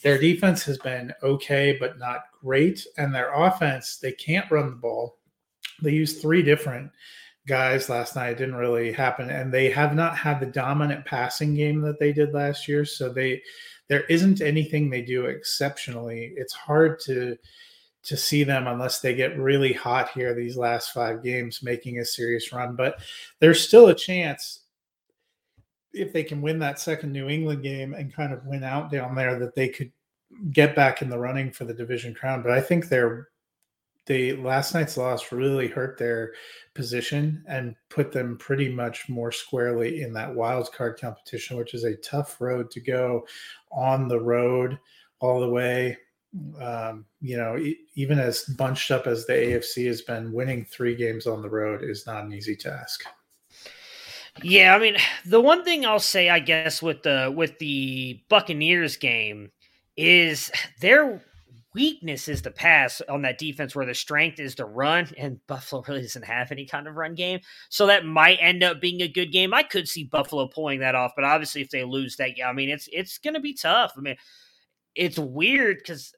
Their 0.03 0.19
defense 0.19 0.63
has 0.65 0.77
been 0.79 1.15
okay, 1.23 1.77
but 1.81 1.99
not 1.99 2.25
great. 2.43 2.87
And 2.99 3.15
their 3.15 3.33
offense, 3.33 3.97
they 3.97 4.13
can't 4.13 4.51
run 4.51 4.67
the 4.67 4.77
ball. 4.77 5.17
They 5.83 5.93
used 5.93 6.21
three 6.21 6.43
different 6.43 6.91
guys 7.47 7.89
last 7.89 8.17
night. 8.17 8.31
It 8.31 8.39
didn't 8.39 8.57
really 8.57 8.93
happen. 8.93 9.31
And 9.31 9.53
they 9.53 9.71
have 9.71 9.95
not 9.95 10.17
had 10.17 10.41
the 10.41 10.47
dominant 10.47 11.07
passing 11.07 11.55
game 11.55 11.81
that 11.83 11.99
they 11.99 12.13
did 12.13 12.35
last 12.35 12.69
year. 12.69 12.85
So 12.85 13.09
they 13.09 13.43
there 13.89 14.05
isn't 14.05 14.41
anything 14.41 14.91
they 14.91 15.03
do 15.03 15.27
exceptionally. 15.27 16.33
It's 16.37 16.53
hard 16.53 16.99
to 17.01 17.37
to 18.07 18.17
see 18.17 18.45
them 18.45 18.67
unless 18.67 19.01
they 19.01 19.15
get 19.15 19.39
really 19.39 19.73
hot 19.73 20.11
here 20.11 20.35
these 20.35 20.57
last 20.57 20.93
five 20.93 21.23
games 21.23 21.63
making 21.63 21.99
a 21.99 22.05
serious 22.05 22.53
run 22.53 22.77
but 22.77 23.01
there's 23.41 23.61
still 23.61 23.89
a 23.89 23.95
chance 23.95 24.61
if 25.93 26.13
they 26.13 26.23
can 26.23 26.41
win 26.41 26.59
that 26.59 26.79
second 26.79 27.13
new 27.13 27.29
england 27.29 27.63
game 27.63 27.95
and 27.95 28.15
kind 28.15 28.33
of 28.33 28.45
win 28.47 28.65
out 28.65 28.91
down 28.91 29.15
there 29.15 29.39
that 29.39 29.55
they 29.55 29.69
could 29.69 29.91
get 30.53 30.75
back 30.75 31.03
in 31.03 31.09
the 31.09 31.19
running 31.19 31.51
for 31.51 31.65
the 31.65 31.75
division 31.75 32.15
crown. 32.15 32.43
But 32.43 32.53
i 32.53 32.61
think 32.61 32.89
they're 32.89 33.29
they 34.07 34.37
last 34.37 34.73
night's 34.73 34.97
loss 34.97 35.33
really 35.33 35.67
hurt 35.67 35.99
their 35.99 36.33
position 36.75 37.45
and 37.49 37.75
put 37.89 38.13
them 38.13 38.39
pretty 38.39 38.69
much 38.69 39.09
more 39.09 39.33
squarely 39.33 40.03
in 40.03 40.13
that 40.13 40.33
wild 40.33 40.73
card 40.73 41.01
competition 41.01 41.57
which 41.57 41.75
is 41.75 41.83
a 41.85 41.97
tough 41.97 42.41
road 42.41 42.71
to 42.71 42.81
go 42.81 43.27
on 43.73 44.07
the 44.07 44.21
road 44.21 44.79
all 45.19 45.41
the 45.41 45.49
way 45.49 45.97
um, 46.61 47.07
you 47.21 47.37
know, 47.37 47.59
even 47.95 48.19
as 48.19 48.45
bunched 48.45 48.91
up 48.91 49.07
as 49.07 49.27
the 49.27 49.33
AFC 49.33 49.87
has 49.87 50.03
been, 50.03 50.33
winning 50.33 50.65
three 50.65 50.95
games 50.95 51.27
on 51.27 51.43
the 51.43 51.51
road 51.51 51.83
is 51.83 52.07
not 52.07 52.25
an 52.25 52.33
easy 52.33 52.57
task. 52.57 53.05
Yeah, 54.43 54.75
I 54.75 54.79
mean, 54.79 54.97
the 55.25 55.41
one 55.41 55.65
thing 55.65 55.87
I'll 55.87 55.99
say, 55.99 56.29
I 56.29 56.41
guess, 56.41 56.83
with 56.83 57.03
the 57.03 57.33
with 57.35 57.59
the 57.59 58.21
Buccaneers 58.29 58.97
game 58.97 59.51
is 59.97 60.51
their 60.81 61.23
weakness 61.75 62.29
is 62.29 62.43
the 62.43 62.51
pass 62.51 63.01
on 63.09 63.23
that 63.23 63.39
defense, 63.39 63.75
where 63.75 63.87
the 63.87 63.95
strength 63.95 64.39
is 64.39 64.55
to 64.57 64.67
run, 64.67 65.09
and 65.17 65.41
Buffalo 65.47 65.83
really 65.89 66.03
doesn't 66.03 66.25
have 66.25 66.53
any 66.53 66.67
kind 66.67 66.87
of 66.87 66.97
run 66.97 67.15
game. 67.15 67.41
So 67.71 67.87
that 67.87 68.05
might 68.05 68.39
end 68.41 68.63
up 68.63 68.81
being 68.81 69.01
a 69.01 69.09
good 69.09 69.33
game. 69.33 69.55
I 69.55 69.63
could 69.63 69.89
see 69.89 70.05
Buffalo 70.05 70.49
pulling 70.49 70.81
that 70.81 70.95
off, 70.95 71.13
but 71.17 71.25
obviously, 71.25 71.63
if 71.63 71.71
they 71.71 71.85
lose 71.85 72.17
that, 72.17 72.33
I 72.45 72.53
mean, 72.53 72.69
it's 72.69 72.89
it's 72.93 73.17
going 73.19 73.35
to 73.35 73.41
be 73.41 73.55
tough. 73.55 73.95
I 73.97 74.01
mean, 74.01 74.17
it's 74.95 75.19
weird 75.19 75.79
because 75.79 76.13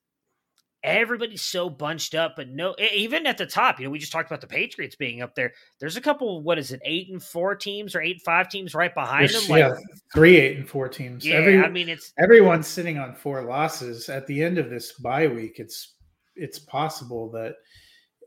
everybody's 0.89 1.43
so 1.43 1.69
bunched 1.69 2.15
up, 2.15 2.35
but 2.37 2.49
no, 2.49 2.75
even 2.95 3.27
at 3.27 3.39
the 3.39 3.47
top, 3.47 3.79
you 3.79 3.85
know, 3.85 3.91
we 3.91 3.99
just 3.99 4.13
talked 4.13 4.31
about 4.31 4.41
the 4.41 4.47
Patriots 4.47 4.97
being 4.97 5.23
up 5.23 5.35
there. 5.35 5.53
There's 5.79 5.97
a 5.97 6.01
couple, 6.01 6.43
what 6.43 6.59
is 6.59 6.73
it, 6.73 6.81
eight 6.85 7.11
and 7.11 7.23
four 7.23 7.55
teams 7.55 7.95
or 7.95 8.01
eight 8.01 8.17
and 8.17 8.23
five 8.23 8.49
teams 8.49 8.75
right 8.75 8.95
behind 8.95 9.29
There's, 9.29 9.47
them? 9.47 9.51
Like, 9.51 9.61
yeah, 9.61 9.77
three, 10.15 10.37
eight 10.37 10.57
and 10.57 10.69
four 10.69 10.89
teams. 10.89 11.27
Yeah, 11.27 11.37
Every, 11.37 11.63
I 11.63 11.69
mean, 11.69 11.89
it's 11.89 12.13
everyone's 12.19 12.67
sitting 12.67 12.99
on 12.99 13.15
four 13.15 13.43
losses 13.43 14.09
at 14.09 14.27
the 14.27 14.43
end 14.43 14.59
of 14.59 14.71
this 14.71 14.93
bye 14.93 15.27
week. 15.27 15.59
It's 15.59 15.95
it's 16.37 16.59
possible 16.59 17.31
that 17.33 17.57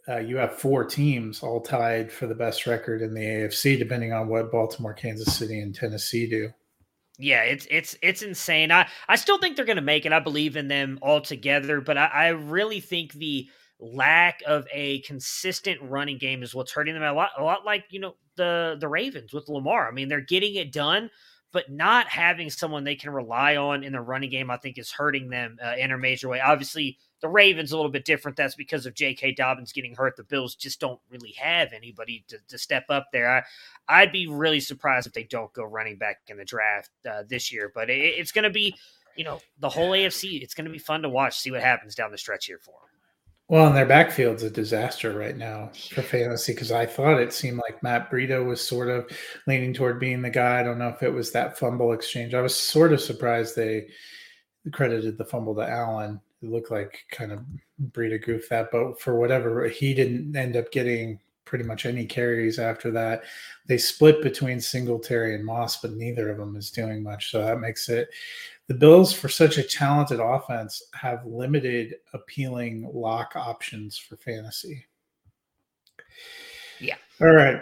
uh, 0.10 0.20
you 0.20 0.38
have 0.38 0.58
four 0.58 0.84
teams 0.84 1.44
all 1.44 1.62
tied 1.62 2.12
for 2.12 2.27
the 2.27 2.36
best 2.36 2.68
record 2.68 3.01
in 3.01 3.13
the 3.13 3.22
AFC, 3.22 3.77
depending 3.77 4.13
on 4.13 4.27
what 4.27 4.51
Baltimore, 4.51 4.94
Kansas 4.94 5.36
City, 5.36 5.62
and 5.62 5.74
Tennessee 5.74 6.30
do 6.30 6.51
yeah, 7.22 7.44
it's 7.44 7.68
it's 7.70 7.96
it's 8.01 8.22
insane. 8.22 8.72
I 8.72 8.88
I 9.08 9.16
still 9.16 9.38
think 9.38 9.56
they're 9.56 9.66
going 9.66 9.75
to 9.75 9.82
make 9.82 10.06
it. 10.06 10.13
I 10.13 10.20
believe 10.20 10.56
in 10.56 10.68
them 10.68 11.00
altogether, 11.01 11.80
but 11.80 11.98
I, 11.98 12.06
I 12.06 12.28
really 12.30 12.80
think 12.80 13.13
the 13.13 13.48
lack 13.80 14.42
of 14.46 14.68
a 14.72 15.01
consistent 15.01 15.80
running 15.82 16.18
game 16.18 16.44
is 16.44 16.54
what's 16.54 16.72
hurting 16.72 16.94
them 16.94 17.04
a 17.04 17.13
lot. 17.13 17.32
A 17.38 17.44
lot 17.44 17.66
like 17.66 17.86
you 17.92 18.00
know 18.00 18.16
the 18.38 18.78
the 18.80 18.88
Ravens 18.88 19.34
with 19.34 19.50
Lamar. 19.50 19.88
I 19.88 19.92
mean, 19.92 20.08
they're 20.08 20.22
getting 20.22 20.56
it 20.56 20.72
done, 20.72 21.12
but 21.51 21.70
not 21.70 22.08
having 22.08 22.50
someone 22.50 22.84
they 22.84 22.96
can 22.96 23.12
rely 23.12 23.56
on 23.56 23.84
in 23.84 23.94
the 23.94 24.01
running 24.01 24.32
game, 24.32 24.50
I 24.50 24.58
think, 24.58 24.78
is 24.78 24.92
hurting 24.92 25.30
them 25.30 25.58
uh, 25.63 25.75
in 25.78 25.92
a 25.92 25.98
major 25.98 26.28
way. 26.28 26.42
Obviously, 26.42 26.98
the 27.22 27.30
Ravens 27.30 27.72
a 27.72 27.75
little 27.75 27.92
bit 27.92 28.04
different. 28.04 28.36
That's 28.36 28.56
because 28.56 28.86
of 28.86 28.96
J.K. 28.96 29.34
Dobbins 29.34 29.72
getting 29.72 29.96
hurt. 29.96 30.18
The 30.18 30.24
Bills 30.24 30.56
just 30.56 30.80
don't 30.80 31.00
really 31.10 31.34
have 31.34 31.72
anybody 31.72 32.25
to, 32.28 32.38
to 32.50 32.58
step 32.58 32.86
up 32.90 33.08
there. 33.13 33.46
I, 33.88 34.04
would 34.04 34.12
be 34.12 34.28
really 34.28 34.60
surprised 34.60 35.08
if 35.08 35.13
they 35.13 35.24
don't 35.24 35.54
go 35.54 35.63
running 35.63 35.98
back 35.98 36.22
in 36.28 36.38
the 36.38 36.46
draft 36.46 36.90
uh, 37.10 37.24
this 37.30 37.51
year. 37.51 37.72
But 37.74 37.90
it, 37.90 38.00
it's 38.00 38.32
going 38.32 38.44
to 38.44 38.50
be, 38.50 38.75
you 39.16 39.24
know, 39.24 39.40
the 39.60 39.70
whole 39.70 39.92
AFC. 39.92 40.42
It's 40.42 40.56
going 40.56 40.66
to 40.66 40.72
be 40.72 40.80
fun 40.80 41.04
to 41.04 41.10
watch, 41.10 41.38
see 41.38 41.51
what 41.51 41.62
happens 41.62 41.96
down 41.96 42.12
the 42.12 42.18
stretch 42.18 42.48
here 42.48 42.60
for 42.60 42.72
them. 42.72 42.90
Well, 43.48 43.68
and 43.68 43.75
their 43.75 43.86
backfield's 43.86 44.44
a 44.44 44.50
disaster 44.50 45.13
right 45.13 45.36
now 45.36 45.72
for 45.94 46.01
fantasy 46.01 46.54
because 46.54 46.72
I 46.72 46.86
thought 46.86 47.20
it 47.20 47.34
seemed 47.34 47.58
like 47.58 47.84
Matt 47.84 48.10
Breida 48.10 48.46
was 48.46 48.66
sort 48.66 48.88
of 48.88 49.12
leaning 49.46 49.74
toward 49.74 50.00
being 50.00 50.22
the 50.22 50.30
guy. 50.30 50.62
I 50.62 50.63
don't 50.63 50.80
know 50.80 50.88
if 50.88 51.04
it 51.04 51.13
was 51.13 51.34
that 51.34 51.60
fumble 51.60 51.92
exchange. 51.92 52.34
I 52.34 52.40
was 52.40 52.56
sort 52.56 52.94
of 52.94 53.01
surprised 53.01 53.56
they 53.56 53.90
credited 54.72 55.18
the 55.18 55.25
fumble 55.25 55.54
to 55.56 55.70
Allen 55.70 56.22
looked 56.42 56.72
like 56.72 57.06
kind 57.12 57.32
of 57.32 57.46
breed 57.80 58.12
Breida 58.12 58.26
goofed 58.26 58.50
that, 58.50 58.70
but 58.72 59.00
for 59.00 59.16
whatever 59.16 59.68
he 59.68 59.94
didn't 59.94 60.36
end 60.36 60.56
up 60.56 60.72
getting 60.72 61.20
pretty 61.46 61.64
much 61.66 61.86
any 61.86 62.06
carries 62.06 62.60
after 62.60 62.92
that. 62.92 63.24
They 63.68 63.78
split 63.78 64.22
between 64.22 64.62
Singletary 64.62 65.36
and 65.36 65.44
Moss, 65.44 65.82
but 65.82 65.92
neither 65.92 66.30
of 66.30 66.38
them 66.38 66.56
is 66.56 66.72
doing 66.72 67.04
much. 67.04 67.30
So 67.30 67.42
that 67.44 67.60
makes 67.60 67.90
it 67.90 68.10
the 68.68 68.74
Bills, 68.78 69.12
for 69.12 69.28
such 69.28 69.58
a 69.58 69.64
talented 69.64 70.22
offense, 70.22 70.82
have 70.94 71.26
limited 71.26 71.96
appealing 72.14 72.90
lock 72.94 73.34
options 73.36 73.98
for 73.98 74.16
fantasy. 74.16 74.86
Yeah. 76.80 76.96
All 77.20 77.34
right. 77.34 77.60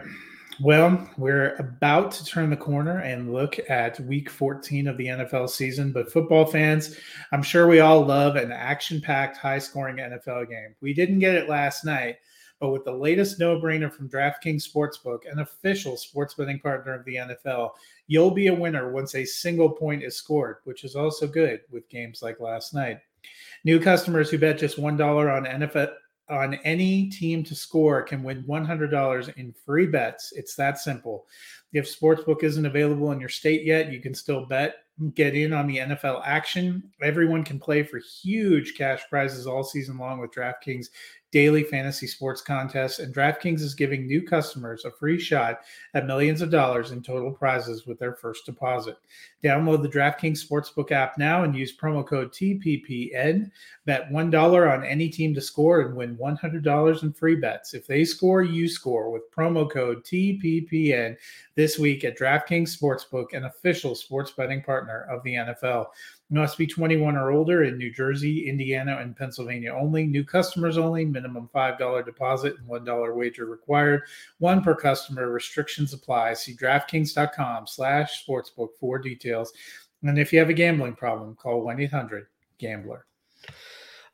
Well, 0.61 1.09
we're 1.17 1.55
about 1.55 2.11
to 2.11 2.25
turn 2.25 2.49
the 2.49 2.57
corner 2.57 2.99
and 2.99 3.31
look 3.31 3.57
at 3.69 3.97
week 4.01 4.29
14 4.29 4.89
of 4.89 4.97
the 4.97 5.05
NFL 5.05 5.49
season. 5.49 5.93
But, 5.93 6.11
football 6.11 6.45
fans, 6.45 6.97
I'm 7.31 7.41
sure 7.41 7.65
we 7.65 7.79
all 7.79 8.05
love 8.05 8.35
an 8.35 8.51
action 8.51 8.99
packed, 8.99 9.37
high 9.37 9.59
scoring 9.59 9.97
NFL 9.97 10.49
game. 10.49 10.75
We 10.81 10.93
didn't 10.93 11.19
get 11.19 11.35
it 11.35 11.47
last 11.47 11.85
night, 11.85 12.17
but 12.59 12.71
with 12.71 12.83
the 12.83 12.91
latest 12.91 13.39
no 13.39 13.57
brainer 13.57 13.89
from 13.89 14.09
DraftKings 14.09 14.69
Sportsbook, 14.69 15.31
an 15.31 15.39
official 15.39 15.95
sports 15.95 16.33
betting 16.33 16.59
partner 16.59 16.93
of 16.93 17.05
the 17.05 17.15
NFL, 17.15 17.69
you'll 18.07 18.31
be 18.31 18.47
a 18.47 18.53
winner 18.53 18.91
once 18.91 19.15
a 19.15 19.23
single 19.23 19.69
point 19.69 20.03
is 20.03 20.17
scored, 20.17 20.57
which 20.65 20.83
is 20.83 20.93
also 20.93 21.25
good 21.25 21.61
with 21.71 21.87
games 21.87 22.21
like 22.21 22.41
last 22.41 22.73
night. 22.73 22.99
New 23.63 23.79
customers 23.79 24.29
who 24.29 24.37
bet 24.37 24.57
just 24.57 24.77
$1 24.77 25.37
on 25.37 25.45
NFL 25.45 25.93
on 26.29 26.55
any 26.63 27.09
team 27.09 27.43
to 27.43 27.55
score 27.55 28.01
can 28.01 28.23
win 28.23 28.43
$100 28.43 29.37
in 29.37 29.53
free 29.65 29.87
bets. 29.87 30.31
It's 30.35 30.55
that 30.55 30.77
simple. 30.77 31.25
If 31.73 31.85
Sportsbook 31.85 32.43
isn't 32.43 32.65
available 32.65 33.11
in 33.11 33.19
your 33.19 33.29
state 33.29 33.63
yet, 33.63 33.91
you 33.91 33.99
can 33.99 34.13
still 34.13 34.45
bet, 34.45 34.75
get 35.13 35.35
in 35.35 35.53
on 35.53 35.67
the 35.67 35.77
NFL 35.77 36.21
action. 36.25 36.83
Everyone 37.01 37.43
can 37.43 37.59
play 37.59 37.83
for 37.83 37.99
huge 37.99 38.75
cash 38.75 39.01
prizes 39.09 39.47
all 39.47 39.63
season 39.63 39.97
long 39.97 40.19
with 40.19 40.31
DraftKings 40.31 40.87
daily 41.31 41.63
fantasy 41.63 42.07
sports 42.07 42.41
contests, 42.41 42.99
and 42.99 43.13
DraftKings 43.13 43.61
is 43.61 43.75
giving 43.75 44.07
new 44.07 44.21
customers 44.21 44.85
a 44.85 44.91
free 44.91 45.19
shot 45.19 45.61
at 45.93 46.07
millions 46.07 46.41
of 46.41 46.49
dollars 46.49 46.91
in 46.91 47.03
total 47.03 47.31
prizes 47.31 47.85
with 47.85 47.99
their 47.99 48.15
first 48.15 48.45
deposit. 48.45 48.97
Download 49.43 49.81
the 49.81 49.89
DraftKings 49.89 50.45
Sportsbook 50.45 50.91
app 50.91 51.17
now 51.17 51.43
and 51.43 51.55
use 51.55 51.75
promo 51.75 52.05
code 52.05 52.31
TPPN. 52.31 53.51
Bet 53.85 54.09
$1 54.11 54.73
on 54.73 54.83
any 54.83 55.09
team 55.09 55.33
to 55.33 55.41
score 55.41 55.81
and 55.81 55.95
win 55.95 56.17
$100 56.17 57.03
in 57.03 57.13
free 57.13 57.35
bets. 57.35 57.73
If 57.73 57.87
they 57.87 58.03
score, 58.03 58.41
you 58.41 58.67
score 58.67 59.09
with 59.09 59.31
promo 59.31 59.69
code 59.69 60.03
TPPN 60.03 61.15
this 61.55 61.79
week 61.79 62.03
at 62.03 62.17
DraftKings 62.17 62.77
Sportsbook, 62.77 63.33
an 63.33 63.45
official 63.45 63.95
sports 63.95 64.31
betting 64.31 64.61
partner 64.61 65.07
of 65.09 65.23
the 65.23 65.35
NFL 65.35 65.87
must 66.29 66.57
be 66.57 66.67
21 66.67 67.15
or 67.15 67.31
older 67.31 67.63
in 67.63 67.77
New 67.77 67.91
Jersey, 67.91 68.47
Indiana, 68.47 68.97
and 68.97 69.15
Pennsylvania 69.15 69.73
only. 69.73 70.05
New 70.05 70.23
customers 70.23 70.77
only. 70.77 71.05
Minimum 71.05 71.49
$5 71.53 72.05
deposit 72.05 72.55
and 72.57 72.67
$1 72.67 73.15
wager 73.15 73.45
required. 73.45 74.03
One 74.37 74.61
per 74.61 74.75
customer. 74.75 75.29
Restrictions 75.31 75.93
apply. 75.93 76.35
See 76.35 76.55
DraftKings.com 76.55 77.67
slash 77.67 78.25
sportsbook 78.25 78.69
for 78.79 78.99
details. 78.99 79.53
And 80.03 80.19
if 80.19 80.31
you 80.31 80.39
have 80.39 80.49
a 80.49 80.53
gambling 80.53 80.95
problem, 80.95 81.35
call 81.35 81.65
1-800-GAMBLER. 81.65 83.05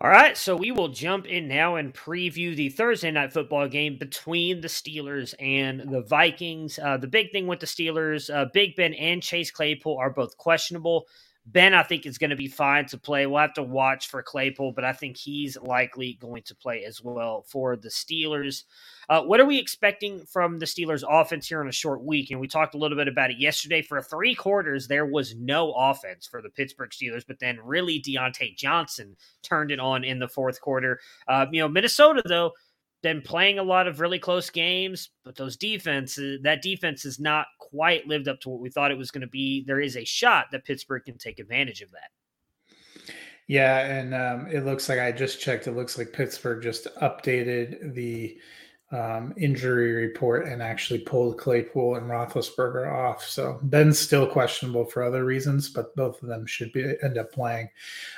All 0.01 0.09
right, 0.09 0.37
so 0.37 0.57
we 0.57 0.71
will 0.71 0.89
jump 0.89 1.25
in 1.25 1.47
now 1.47 1.77
and 1.77 1.93
preview 1.93 2.53
the 2.53 2.67
Thursday 2.67 3.11
night 3.11 3.31
football 3.31 3.67
game 3.67 3.97
between 3.97 4.59
the 4.59 4.67
Steelers 4.67 5.33
and 5.39 5.89
the 5.89 6.01
Vikings. 6.01 6.77
Uh, 6.77 6.97
the 6.97 7.07
big 7.07 7.31
thing 7.31 7.47
with 7.47 7.61
the 7.61 7.65
Steelers, 7.65 8.33
uh, 8.33 8.45
Big 8.53 8.75
Ben 8.75 8.93
and 8.95 9.23
Chase 9.23 9.51
Claypool 9.51 9.97
are 9.97 10.09
both 10.09 10.37
questionable. 10.37 11.07
Ben, 11.47 11.75
I 11.75 11.83
think, 11.83 12.05
is 12.05 12.17
going 12.17 12.31
to 12.31 12.35
be 12.35 12.47
fine 12.47 12.87
to 12.87 12.97
play. 12.97 13.27
We'll 13.27 13.41
have 13.41 13.53
to 13.53 13.63
watch 13.63 14.09
for 14.09 14.23
Claypool, 14.23 14.71
but 14.71 14.83
I 14.83 14.93
think 14.93 15.15
he's 15.15 15.55
likely 15.57 16.17
going 16.19 16.41
to 16.43 16.55
play 16.55 16.83
as 16.85 17.03
well 17.03 17.45
for 17.47 17.75
the 17.75 17.89
Steelers. 17.89 18.63
Uh, 19.09 19.21
what 19.21 19.39
are 19.39 19.45
we 19.45 19.59
expecting 19.59 20.25
from 20.25 20.57
the 20.57 20.65
Steelers 20.65 21.03
offense 21.07 21.47
here 21.47 21.61
in 21.61 21.67
a 21.67 21.71
short 21.71 22.03
week? 22.03 22.31
And 22.31 22.39
we 22.39 22.47
talked 22.47 22.73
a 22.73 22.79
little 22.79 22.97
bit 22.97 23.07
about 23.07 23.29
it 23.29 23.37
yesterday. 23.37 23.83
For 23.83 24.01
three 24.01 24.33
quarters, 24.33 24.87
there 24.87 25.05
was 25.05 25.35
no 25.35 25.71
offense 25.73 26.25
for 26.25 26.41
the 26.41 26.49
Pittsburgh 26.49 26.89
Steelers, 26.89 27.23
but 27.27 27.39
then 27.39 27.59
really 27.63 28.01
Diontae 28.01 28.57
Johnson 28.57 29.15
turned 29.43 29.69
it 29.69 29.79
on 29.79 30.03
in 30.03 30.17
the 30.17 30.27
fourth 30.27 30.59
quarter. 30.59 30.99
Uh, 31.27 31.45
you 31.51 31.61
know, 31.61 31.67
Minnesota, 31.67 32.23
though, 32.25 32.53
been 33.05 33.21
playing 33.21 33.59
a 33.59 33.63
lot 33.63 33.87
of 33.87 33.99
really 33.99 34.17
close 34.17 34.49
games, 34.49 35.11
but 35.23 35.35
those 35.35 35.55
defenses, 35.55 36.41
that 36.41 36.63
defense 36.63 37.03
has 37.03 37.19
not 37.19 37.45
quite 37.59 38.07
lived 38.07 38.27
up 38.27 38.39
to 38.39 38.49
what 38.49 38.59
we 38.59 38.71
thought 38.71 38.89
it 38.89 38.97
was 38.97 39.11
going 39.11 39.21
to 39.21 39.27
be. 39.27 39.63
There 39.67 39.79
is 39.79 39.95
a 39.95 40.03
shot 40.03 40.47
that 40.51 40.65
Pittsburgh 40.65 41.03
can 41.05 41.19
take 41.19 41.37
advantage 41.37 41.83
of 41.83 41.91
that. 41.91 42.09
Yeah, 43.45 43.81
and 43.81 44.15
um, 44.15 44.47
it 44.47 44.65
looks 44.65 44.89
like 44.89 44.97
I 44.97 45.11
just 45.11 45.39
checked. 45.39 45.67
It 45.67 45.75
looks 45.75 45.99
like 45.99 46.13
Pittsburgh 46.13 46.63
just 46.63 46.87
updated 46.99 47.93
the 47.93 48.39
um, 48.91 49.35
injury 49.37 49.91
report 49.91 50.47
and 50.47 50.63
actually 50.63 51.01
pulled 51.01 51.37
Claypool 51.37 51.97
and 51.97 52.09
Roethlisberger 52.09 52.91
off. 52.91 53.23
So 53.23 53.59
Ben's 53.61 53.99
still 53.99 54.25
questionable 54.25 54.85
for 54.85 55.03
other 55.03 55.25
reasons, 55.25 55.69
but 55.69 55.95
both 55.95 56.23
of 56.23 56.27
them 56.27 56.47
should 56.47 56.73
be 56.73 56.95
end 57.03 57.19
up 57.19 57.31
playing. 57.31 57.69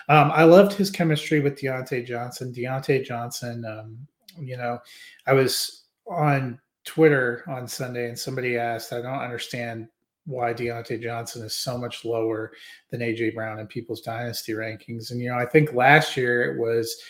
Um, 0.07 0.31
I 0.33 0.45
loved 0.45 0.71
his 0.71 0.89
chemistry 0.89 1.41
with 1.41 1.59
Diontae 1.59 2.07
Johnson. 2.07 2.53
Diontae 2.53 3.03
Johnson 3.03 3.65
um, 3.65 4.07
you 4.39 4.57
know, 4.57 4.79
I 5.25 5.33
was 5.33 5.85
on 6.07 6.59
Twitter 6.85 7.43
on 7.47 7.67
Sunday 7.67 8.07
and 8.07 8.17
somebody 8.17 8.57
asked, 8.57 8.93
I 8.93 9.01
don't 9.01 9.19
understand 9.19 9.87
why 10.25 10.53
Diontae 10.53 11.01
Johnson 11.01 11.43
is 11.45 11.55
so 11.55 11.77
much 11.77 12.03
lower 12.03 12.51
than 12.91 12.99
AJ 12.99 13.33
Brown 13.33 13.59
in 13.59 13.67
people's 13.67 14.01
dynasty 14.01 14.53
rankings. 14.53 15.11
And, 15.11 15.21
you 15.21 15.29
know, 15.29 15.37
I 15.37 15.45
think 15.45 15.73
last 15.73 16.17
year 16.17 16.51
it 16.51 16.59
was 16.59 17.01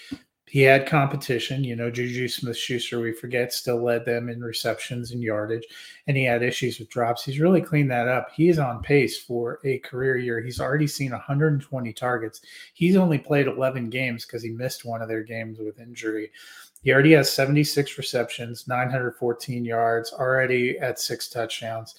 he 0.48 0.62
had 0.62 0.88
competition. 0.88 1.64
You 1.64 1.76
know, 1.76 1.92
Juju 1.92 2.28
Smith 2.30 2.58
Schuster, 2.58 3.00
we 3.00 3.12
forget, 3.12 3.52
still 3.52 3.84
led 3.84 4.06
them 4.06 4.30
in 4.30 4.42
receptions 4.42 5.12
and 5.12 5.22
yardage, 5.22 5.66
and 6.08 6.16
he 6.16 6.24
had 6.24 6.42
issues 6.42 6.80
with 6.80 6.90
drops. 6.90 7.24
He's 7.24 7.40
really 7.40 7.62
cleaned 7.62 7.92
that 7.92 8.08
up. 8.08 8.30
He's 8.34 8.58
on 8.58 8.82
pace 8.82 9.22
for 9.22 9.60
a 9.66 9.80
career 9.80 10.18
year. 10.18 10.42
He's 10.42 10.62
already 10.62 10.88
seen 10.88 11.12
120 11.12 11.94
targets. 11.94 12.42
He's 12.74 12.96
only 12.96 13.18
played 13.18 13.48
11 13.48 13.90
games 13.90 14.26
because 14.26 14.42
he 14.42 14.50
missed 14.50 14.86
one 14.86 15.02
of 15.02 15.10
their 15.10 15.24
games 15.24 15.60
with 15.60 15.80
injury. 15.80 16.32
He 16.82 16.94
already 16.94 17.14
has 17.14 17.30
76 17.30 17.98
receptions, 17.98 18.68
914 18.68 19.66
yards, 19.66 20.14
already 20.14 20.78
at 20.80 21.00
six 21.00 21.28
touchdowns. 21.30 21.96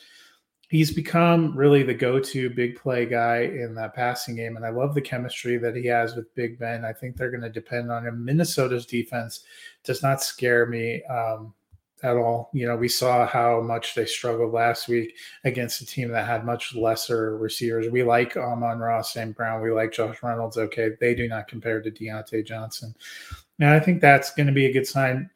He's 0.68 0.90
become 0.92 1.56
really 1.56 1.82
the 1.82 1.94
go 1.94 2.20
to 2.20 2.50
big 2.50 2.76
play 2.76 3.06
guy 3.06 3.38
in 3.38 3.74
that 3.76 3.94
passing 3.94 4.36
game. 4.36 4.56
And 4.56 4.66
I 4.66 4.68
love 4.68 4.94
the 4.94 5.00
chemistry 5.00 5.56
that 5.58 5.74
he 5.74 5.86
has 5.86 6.14
with 6.14 6.34
Big 6.34 6.58
Ben. 6.58 6.84
I 6.84 6.92
think 6.92 7.16
they're 7.16 7.30
going 7.30 7.42
to 7.42 7.48
depend 7.48 7.90
on 7.90 8.06
him. 8.06 8.22
Minnesota's 8.22 8.84
defense 8.84 9.44
does 9.82 10.02
not 10.02 10.22
scare 10.22 10.66
me 10.66 11.02
um, 11.04 11.54
at 12.02 12.16
all. 12.16 12.50
You 12.52 12.66
know, 12.66 12.76
we 12.76 12.88
saw 12.88 13.26
how 13.26 13.60
much 13.60 13.94
they 13.94 14.06
struggled 14.06 14.52
last 14.52 14.88
week 14.88 15.16
against 15.44 15.80
a 15.80 15.86
team 15.86 16.10
that 16.12 16.26
had 16.26 16.44
much 16.44 16.74
lesser 16.74 17.36
receivers. 17.36 17.90
We 17.90 18.02
like 18.02 18.36
Amon-Ra 18.36 19.02
St. 19.02 19.36
Brown. 19.36 19.62
We 19.62 19.70
like 19.70 19.92
Josh 19.92 20.22
Reynolds. 20.22 20.56
Okay. 20.56 20.90
They 21.00 21.14
do 21.14 21.28
not 21.28 21.48
compare 21.48 21.80
to 21.80 21.90
Diontae 21.90 22.46
Johnson. 22.46 22.94
Now, 23.58 23.74
I 23.74 23.80
think 23.80 24.00
that's 24.00 24.34
going 24.34 24.46
to 24.46 24.52
be 24.52 24.66
a 24.66 24.72
good 24.72 24.86
sign. 24.86 25.30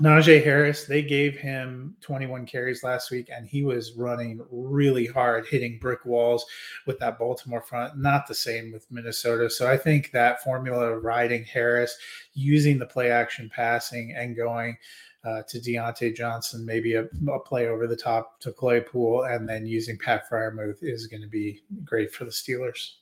Najee 0.00 0.42
Harris, 0.42 0.86
they 0.86 1.02
gave 1.02 1.36
him 1.36 1.94
21 2.00 2.46
carries 2.46 2.82
last 2.82 3.10
week, 3.10 3.28
and 3.30 3.46
he 3.46 3.62
was 3.62 3.92
running 3.92 4.40
really 4.50 5.06
hard, 5.06 5.46
hitting 5.46 5.78
brick 5.78 6.06
walls 6.06 6.46
with 6.86 6.98
that 6.98 7.18
Baltimore 7.18 7.60
front. 7.60 7.98
Not 7.98 8.26
the 8.26 8.34
same 8.34 8.72
with 8.72 8.90
Minnesota. 8.90 9.50
So 9.50 9.70
I 9.70 9.76
think 9.76 10.10
that 10.10 10.42
formula 10.42 10.92
of 10.92 11.04
riding 11.04 11.44
Harris, 11.44 11.98
using 12.32 12.78
the 12.78 12.86
play 12.86 13.10
action 13.10 13.50
passing, 13.54 14.14
and 14.16 14.34
going 14.34 14.78
uh, 15.24 15.42
to 15.48 15.58
Diontae 15.58 16.16
Johnson, 16.16 16.66
maybe 16.66 16.94
a, 16.94 17.04
a, 17.04 17.38
play 17.40 17.68
over 17.68 17.86
the 17.86 17.96
top 17.96 18.40
to 18.40 18.52
Claypool, 18.52 19.24
and 19.24 19.48
then 19.48 19.66
using 19.66 19.96
Pat 19.96 20.28
Freiermuth 20.28 20.78
is 20.82 21.06
going 21.06 21.22
to 21.22 21.28
be 21.28 21.62
great 21.84 22.12
for 22.12 22.24
the 22.24 22.30
Steelers. 22.30 22.94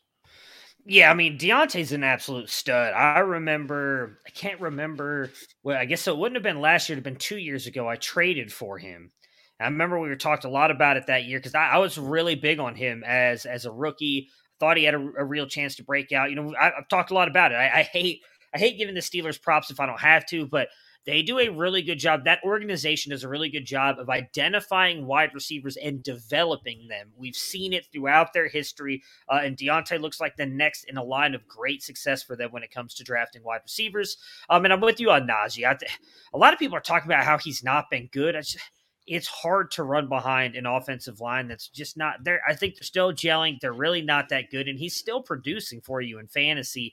Yeah, 0.87 1.11
I 1.11 1.15
mean 1.15 1.39
Diontae's 1.39 1.93
an 1.93 2.05
absolute 2.05 2.49
stud. 2.49 2.95
I 2.95 3.21
remember, 3.21 4.19
I 4.27 4.31
can't 4.31 4.61
remember. 4.61 5.31
Well, 5.63 5.77
I 5.77 5.85
guess 5.85 6.07
it 6.07 6.17
wouldn't 6.17 6.37
have 6.37 6.43
been 6.43 6.61
last 6.61 6.89
year; 6.89 6.95
it'd 6.95 7.05
been 7.05 7.17
two 7.17 7.39
years 7.39 7.67
ago. 7.67 7.89
I 7.89 7.97
traded 7.97 8.53
for 8.53 8.79
him. 8.79 9.13
I 9.61 9.65
remember 9.65 10.01
we 10.01 10.09
were 10.09 10.17
talked 10.17 10.45
a 10.45 10.51
lot 10.51 10.71
about 10.71 10.97
it 10.97 11.07
that 11.07 11.25
year 11.25 11.39
because 11.39 11.55
I, 11.55 11.69
I, 11.69 11.79
was 11.79 11.99
really 11.99 12.35
big 12.35 12.59
on 12.59 12.75
him 12.75 13.05
as 13.07 13.45
as 13.45 13.67
a 13.67 13.71
rookie. 13.71 14.29
Thought 14.59 14.79
he 14.79 14.85
had 14.85 14.95
a, 14.95 15.13
a 15.19 15.25
real 15.25 15.47
chance 15.47 15.77
to 15.77 15.85
break 15.85 16.13
out. 16.13 16.31
You 16.31 16.37
know, 16.37 16.55
I, 16.59 16.73
have 16.77 16.89
talked 16.89 17.11
a 17.11 17.15
lot 17.15 17.29
about 17.29 17.53
it. 17.53 17.57
I, 17.57 17.81
I 17.81 17.83
hate 17.83 18.23
I 18.55 18.59
hate 18.59 18.79
giving 18.79 18.95
the 18.95 19.01
Steelers 19.01 19.41
props 19.41 19.71
if 19.71 19.81
I 19.81 19.87
don't 19.87 20.01
have 20.01 20.25
to, 20.27 20.47
but 20.47 20.69
they 21.07 21.23
do 21.23 21.39
a 21.39 21.49
really 21.49 21.83
good 21.83 21.99
job. 21.99 22.25
That 22.25 22.45
organization 22.45 23.11
does 23.11 23.25
a 23.25 23.29
really 23.29 23.49
good 23.49 23.65
job 23.65 23.99
of 23.99 24.11
identifying 24.11 25.07
wide 25.07 25.35
receivers 25.35 25.77
and 25.77 26.03
developing 26.03 26.89
them. 26.89 27.13
We've 27.17 27.35
seen 27.35 27.73
it 27.73 27.87
throughout 27.93 28.33
their 28.33 28.49
history, 28.49 29.03
uh, 29.29 29.41
and 29.43 29.57
Diontae 29.57 30.01
looks 30.01 30.21
like 30.21 30.37
the 30.37 30.47
next 30.47 30.85
in 30.85 30.97
a 30.97 31.03
line 31.03 31.35
of 31.35 31.49
great 31.49 31.83
success 31.83 32.23
for 32.23 32.37
them 32.37 32.53
when 32.53 32.63
it 32.63 32.71
comes 32.71 32.95
to 32.95 33.05
drafting 33.05 33.43
wide 33.43 33.63
receivers. 33.65 34.19
Um, 34.49 34.65
and 34.65 34.73
I'm 34.73 34.81
with 34.81 35.01
you 35.01 35.11
on 35.11 35.27
Najee. 35.27 35.79
Th- 35.79 35.99
a 36.35 36.39
lot 36.39 36.53
of 36.53 36.59
people 36.59 36.77
are 36.77 36.81
talking 36.83 37.11
about 37.11 37.25
how 37.25 37.39
he's 37.39 37.65
not 37.65 37.91
been 37.91 38.09
good. 38.13 38.35
Just, 38.35 38.59
it's 39.07 39.27
hard 39.27 39.71
to 39.73 39.83
run 39.83 40.09
behind 40.09 40.55
an 40.55 40.67
offensive 40.67 41.21
line 41.21 41.49
that's 41.49 41.69
just 41.69 41.97
not 41.97 42.23
there. 42.23 42.43
I 42.47 42.55
think 42.55 42.75
they're 42.75 42.83
still 42.83 43.13
gelling. 43.13 43.59
They're 43.59 43.73
really 43.73 44.03
not 44.03 44.29
that 44.29 44.51
good, 44.51 44.69
and 44.69 44.79
he's 44.79 44.95
still 44.95 45.23
producing 45.23 45.81
for 45.81 46.01
you 46.01 46.19
in 46.19 46.29
fantasy. 46.29 46.93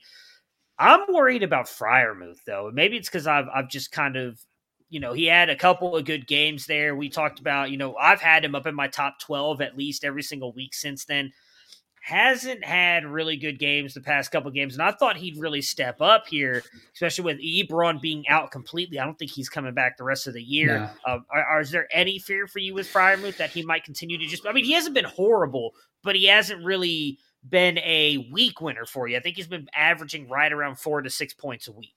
I'm 0.78 1.00
worried 1.12 1.42
about 1.42 1.66
Freiermuth 1.66 2.44
though. 2.46 2.70
Maybe 2.72 2.96
it's 2.96 3.08
because 3.08 3.26
I've 3.26 3.48
I've 3.54 3.68
just 3.68 3.90
kind 3.92 4.16
of 4.16 4.40
you 4.88 5.00
know 5.00 5.12
he 5.12 5.26
had 5.26 5.50
a 5.50 5.56
couple 5.56 5.96
of 5.96 6.04
good 6.04 6.26
games 6.26 6.66
there. 6.66 6.94
We 6.94 7.08
talked 7.08 7.40
about 7.40 7.70
you 7.70 7.76
know 7.76 7.96
I've 7.96 8.20
had 8.20 8.44
him 8.44 8.54
up 8.54 8.66
in 8.66 8.74
my 8.74 8.88
top 8.88 9.18
twelve 9.20 9.60
at 9.60 9.76
least 9.76 10.04
every 10.04 10.22
single 10.22 10.52
week 10.52 10.74
since 10.74 11.04
then. 11.04 11.32
Hasn't 12.00 12.64
had 12.64 13.04
really 13.04 13.36
good 13.36 13.58
games 13.58 13.92
the 13.92 14.00
past 14.00 14.30
couple 14.30 14.50
games, 14.50 14.74
and 14.74 14.82
I 14.82 14.92
thought 14.92 15.18
he'd 15.18 15.36
really 15.36 15.60
step 15.60 16.00
up 16.00 16.26
here, 16.26 16.62
especially 16.94 17.24
with 17.24 17.42
Ebron 17.42 18.00
being 18.00 18.26
out 18.28 18.50
completely. 18.50 18.98
I 18.98 19.04
don't 19.04 19.18
think 19.18 19.32
he's 19.32 19.50
coming 19.50 19.74
back 19.74 19.98
the 19.98 20.04
rest 20.04 20.26
of 20.26 20.32
the 20.32 20.42
year. 20.42 20.78
No. 20.78 20.90
Uh, 21.04 21.18
are, 21.28 21.44
are, 21.44 21.60
is 21.60 21.70
there 21.70 21.86
any 21.92 22.18
fear 22.18 22.46
for 22.46 22.60
you 22.60 22.72
with 22.72 22.90
Freiermuth 22.90 23.36
that 23.36 23.50
he 23.50 23.62
might 23.62 23.84
continue 23.84 24.16
to 24.16 24.26
just? 24.26 24.46
I 24.46 24.52
mean, 24.52 24.64
he 24.64 24.72
hasn't 24.72 24.94
been 24.94 25.04
horrible, 25.04 25.74
but 26.02 26.16
he 26.16 26.26
hasn't 26.26 26.64
really 26.64 27.18
been 27.48 27.78
a 27.78 28.28
week 28.32 28.60
winner 28.60 28.86
for 28.86 29.08
you. 29.08 29.16
I 29.16 29.20
think 29.20 29.36
he's 29.36 29.46
been 29.46 29.68
averaging 29.74 30.28
right 30.28 30.52
around 30.52 30.78
four 30.78 31.02
to 31.02 31.10
six 31.10 31.34
points 31.34 31.68
a 31.68 31.72
week. 31.72 31.94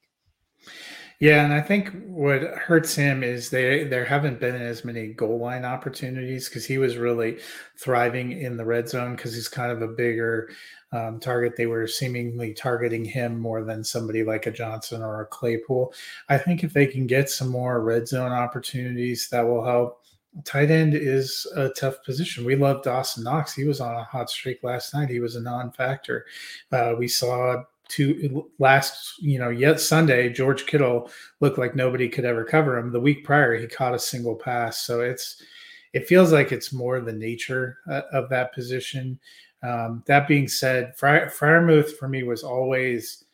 Yeah, 1.19 1.43
and 1.43 1.53
I 1.53 1.61
think 1.61 1.91
what 2.07 2.41
hurts 2.41 2.95
him 2.95 3.23
is 3.23 3.51
they 3.51 3.83
there 3.83 4.05
haven't 4.05 4.39
been 4.39 4.55
as 4.55 4.83
many 4.83 5.07
goal 5.07 5.37
line 5.37 5.65
opportunities 5.65 6.49
because 6.49 6.65
he 6.65 6.79
was 6.79 6.97
really 6.97 7.37
thriving 7.77 8.31
in 8.31 8.57
the 8.57 8.65
red 8.65 8.89
zone 8.89 9.15
because 9.15 9.35
he's 9.35 9.47
kind 9.47 9.71
of 9.71 9.83
a 9.83 9.87
bigger 9.87 10.49
um, 10.91 11.19
target. 11.19 11.53
They 11.55 11.67
were 11.67 11.85
seemingly 11.85 12.55
targeting 12.55 13.05
him 13.05 13.39
more 13.39 13.63
than 13.63 13.83
somebody 13.83 14.23
like 14.23 14.47
a 14.47 14.51
Johnson 14.51 15.03
or 15.03 15.21
a 15.21 15.27
Claypool. 15.27 15.93
I 16.27 16.39
think 16.39 16.63
if 16.63 16.73
they 16.73 16.87
can 16.87 17.05
get 17.05 17.29
some 17.29 17.49
more 17.49 17.81
red 17.81 18.07
zone 18.07 18.31
opportunities, 18.31 19.29
that 19.29 19.47
will 19.47 19.63
help 19.63 20.00
tight 20.43 20.71
end 20.71 20.93
is 20.93 21.45
a 21.55 21.69
tough 21.69 22.03
position. 22.03 22.45
We 22.45 22.55
love 22.55 22.83
Dawson 22.83 23.23
Knox. 23.23 23.53
He 23.53 23.65
was 23.65 23.81
on 23.81 23.95
a 23.95 24.03
hot 24.03 24.29
streak 24.29 24.63
last 24.63 24.93
night. 24.93 25.09
He 25.09 25.19
was 25.19 25.35
a 25.35 25.41
non-factor. 25.41 26.25
Uh, 26.71 26.93
we 26.97 27.07
saw 27.07 27.63
two 27.87 28.49
last, 28.57 29.21
you 29.21 29.37
know, 29.37 29.49
yet 29.49 29.81
Sunday, 29.81 30.29
George 30.29 30.65
Kittle 30.65 31.09
looked 31.41 31.57
like 31.57 31.75
nobody 31.75 32.07
could 32.07 32.23
ever 32.23 32.45
cover 32.45 32.77
him. 32.77 32.91
The 32.91 32.99
week 32.99 33.25
prior, 33.25 33.55
he 33.57 33.67
caught 33.67 33.93
a 33.93 33.99
single 33.99 34.35
pass. 34.35 34.79
So 34.79 35.01
it's, 35.01 35.43
it 35.91 36.07
feels 36.07 36.31
like 36.31 36.53
it's 36.53 36.71
more 36.71 37.01
the 37.01 37.11
nature 37.11 37.79
uh, 37.89 38.03
of 38.13 38.29
that 38.29 38.53
position. 38.53 39.19
Um, 39.61 40.03
that 40.07 40.27
being 40.27 40.47
said, 40.47 40.97
Fry, 40.97 41.25
Freiermuth 41.25 41.97
for 41.97 42.07
me 42.07 42.23
was 42.23 42.43
always 42.43 43.25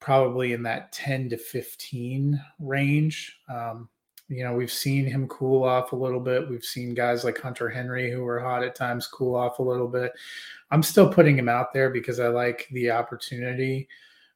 probably 0.00 0.54
in 0.54 0.62
that 0.64 0.90
10 0.92 1.30
to 1.30 1.36
15 1.36 2.42
range. 2.58 3.38
Um, 3.48 3.88
you 4.30 4.44
know, 4.44 4.54
we've 4.54 4.72
seen 4.72 5.04
him 5.06 5.26
cool 5.26 5.64
off 5.64 5.92
a 5.92 5.96
little 5.96 6.20
bit. 6.20 6.48
We've 6.48 6.64
seen 6.64 6.94
guys 6.94 7.24
like 7.24 7.38
Hunter 7.38 7.68
Henry, 7.68 8.10
who 8.12 8.22
were 8.22 8.38
hot 8.38 8.62
at 8.62 8.76
times, 8.76 9.08
cool 9.08 9.34
off 9.34 9.58
a 9.58 9.62
little 9.62 9.88
bit. 9.88 10.12
I'm 10.70 10.84
still 10.84 11.12
putting 11.12 11.36
him 11.36 11.48
out 11.48 11.72
there 11.72 11.90
because 11.90 12.20
I 12.20 12.28
like 12.28 12.68
the 12.70 12.92
opportunity. 12.92 13.88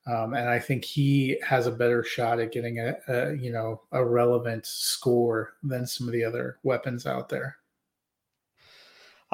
Um, 0.07 0.35
and 0.35 0.49
I 0.49 0.59
think 0.59 0.85
he 0.85 1.39
has 1.47 1.69
a 1.69 1.73
better 1.73 2.03
shot 2.03 2.41
at 2.41 2.53
getting 2.53 2.81
a, 2.81 2.97
a, 3.09 3.35
you 3.37 3.51
know 3.51 3.81
a 3.93 4.05
relevant 4.05 4.67
score 4.67 5.55
than 5.63 5.87
some 5.87 6.07
of 6.07 6.13
the 6.13 6.25
other 6.25 6.59
weapons 6.65 7.07
out 7.07 7.29
there. 7.29 7.57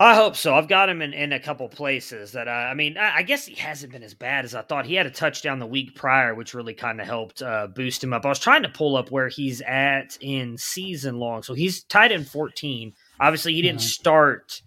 I 0.00 0.14
hope 0.14 0.34
so. 0.34 0.54
I've 0.54 0.66
got 0.66 0.88
him 0.88 1.02
in, 1.02 1.12
in 1.12 1.34
a 1.34 1.38
couple 1.38 1.68
places 1.68 2.32
that 2.32 2.48
I, 2.48 2.70
I 2.70 2.74
mean, 2.74 2.96
I, 2.96 3.16
I, 3.16 3.22
guess 3.22 3.44
he 3.44 3.54
hasn't 3.54 3.92
been 3.92 4.02
as 4.02 4.14
bad 4.14 4.46
as 4.46 4.54
I 4.54 4.62
thought. 4.62 4.86
He 4.86 4.94
had 4.94 5.04
a 5.04 5.10
touchdown 5.10 5.58
the 5.58 5.66
week 5.66 5.94
prior, 5.94 6.34
which 6.34 6.54
really 6.54 6.72
kind 6.72 7.02
of 7.02 7.06
helped 7.06 7.42
uh, 7.42 7.66
boost 7.66 8.02
him 8.02 8.14
up. 8.14 8.24
I 8.24 8.30
was 8.30 8.38
trying 8.38 8.62
to 8.62 8.70
pull 8.70 8.96
up 8.96 9.10
where 9.10 9.28
he's 9.28 9.60
at 9.60 10.16
in 10.22 10.56
season 10.56 11.18
long. 11.18 11.42
So 11.42 11.52
he's 11.52 11.82
tied 11.82 12.12
in 12.12 12.24
14. 12.24 12.94
Obviously, 13.20 13.52
he 13.52 13.60
didn't 13.60 13.80
mm-hmm. 13.80 13.88
start 13.88 14.62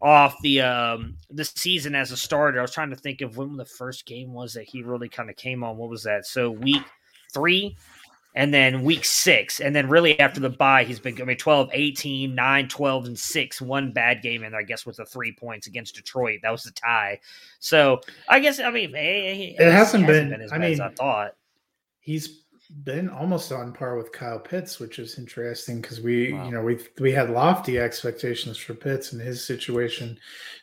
off 0.00 0.36
the 0.42 0.60
um 0.60 1.16
the 1.30 1.44
season 1.44 1.96
as 1.96 2.12
a 2.12 2.16
starter. 2.16 2.60
I 2.60 2.62
was 2.62 2.70
trying 2.70 2.90
to 2.90 2.96
think 2.96 3.22
of 3.22 3.36
when 3.36 3.56
the 3.56 3.64
first 3.64 4.06
game 4.06 4.32
was 4.32 4.52
that 4.52 4.64
he 4.64 4.84
really 4.84 5.08
kind 5.08 5.30
of 5.30 5.36
came 5.36 5.64
on. 5.64 5.78
What 5.78 5.90
was 5.90 6.04
that? 6.04 6.26
So 6.26 6.50
week 6.50 6.84
three 7.34 7.76
and 8.36 8.54
then 8.54 8.84
week 8.84 9.04
six 9.04 9.58
and 9.58 9.74
then 9.74 9.88
really 9.88 10.18
after 10.20 10.38
the 10.38 10.50
bye 10.50 10.84
he's 10.84 11.00
been 11.00 11.20
i 11.20 11.24
mean 11.24 11.36
12 11.36 11.70
18 11.72 12.34
9 12.34 12.68
12 12.68 13.06
and 13.06 13.18
6 13.18 13.60
one 13.62 13.90
bad 13.90 14.22
game 14.22 14.44
and 14.44 14.54
i 14.54 14.62
guess 14.62 14.86
with 14.86 14.96
the 14.96 15.06
three 15.06 15.32
points 15.32 15.66
against 15.66 15.96
detroit 15.96 16.38
that 16.42 16.52
was 16.52 16.62
the 16.62 16.70
tie 16.70 17.18
so 17.58 18.00
i 18.28 18.38
guess 18.38 18.60
i 18.60 18.70
mean 18.70 18.94
eh, 18.94 18.98
eh, 18.98 19.02
eh, 19.02 19.32
it, 19.34 19.56
it 19.58 19.72
hasn't, 19.72 20.04
hasn't 20.04 20.06
been, 20.06 20.30
been, 20.30 20.40
as 20.42 20.52
I 20.52 20.58
bad 20.58 20.62
mean, 20.62 20.72
as 20.74 20.80
i 20.80 20.88
thought 20.90 21.34
he's 21.98 22.42
been 22.84 23.08
almost 23.08 23.52
on 23.52 23.72
par 23.72 23.96
with 23.96 24.10
Kyle 24.10 24.40
Pitts, 24.40 24.80
which 24.80 24.98
is 24.98 25.18
interesting 25.18 25.80
because 25.80 26.00
we, 26.00 26.32
Wow. 26.32 26.46
you 26.46 26.50
know, 26.50 26.62
we 26.62 26.78
we 26.98 27.12
had 27.12 27.30
lofty 27.30 27.78
expectations 27.78 28.56
for 28.56 28.74
Pitts, 28.74 29.12
and 29.12 29.22
his 29.22 29.44
situation 29.44 30.18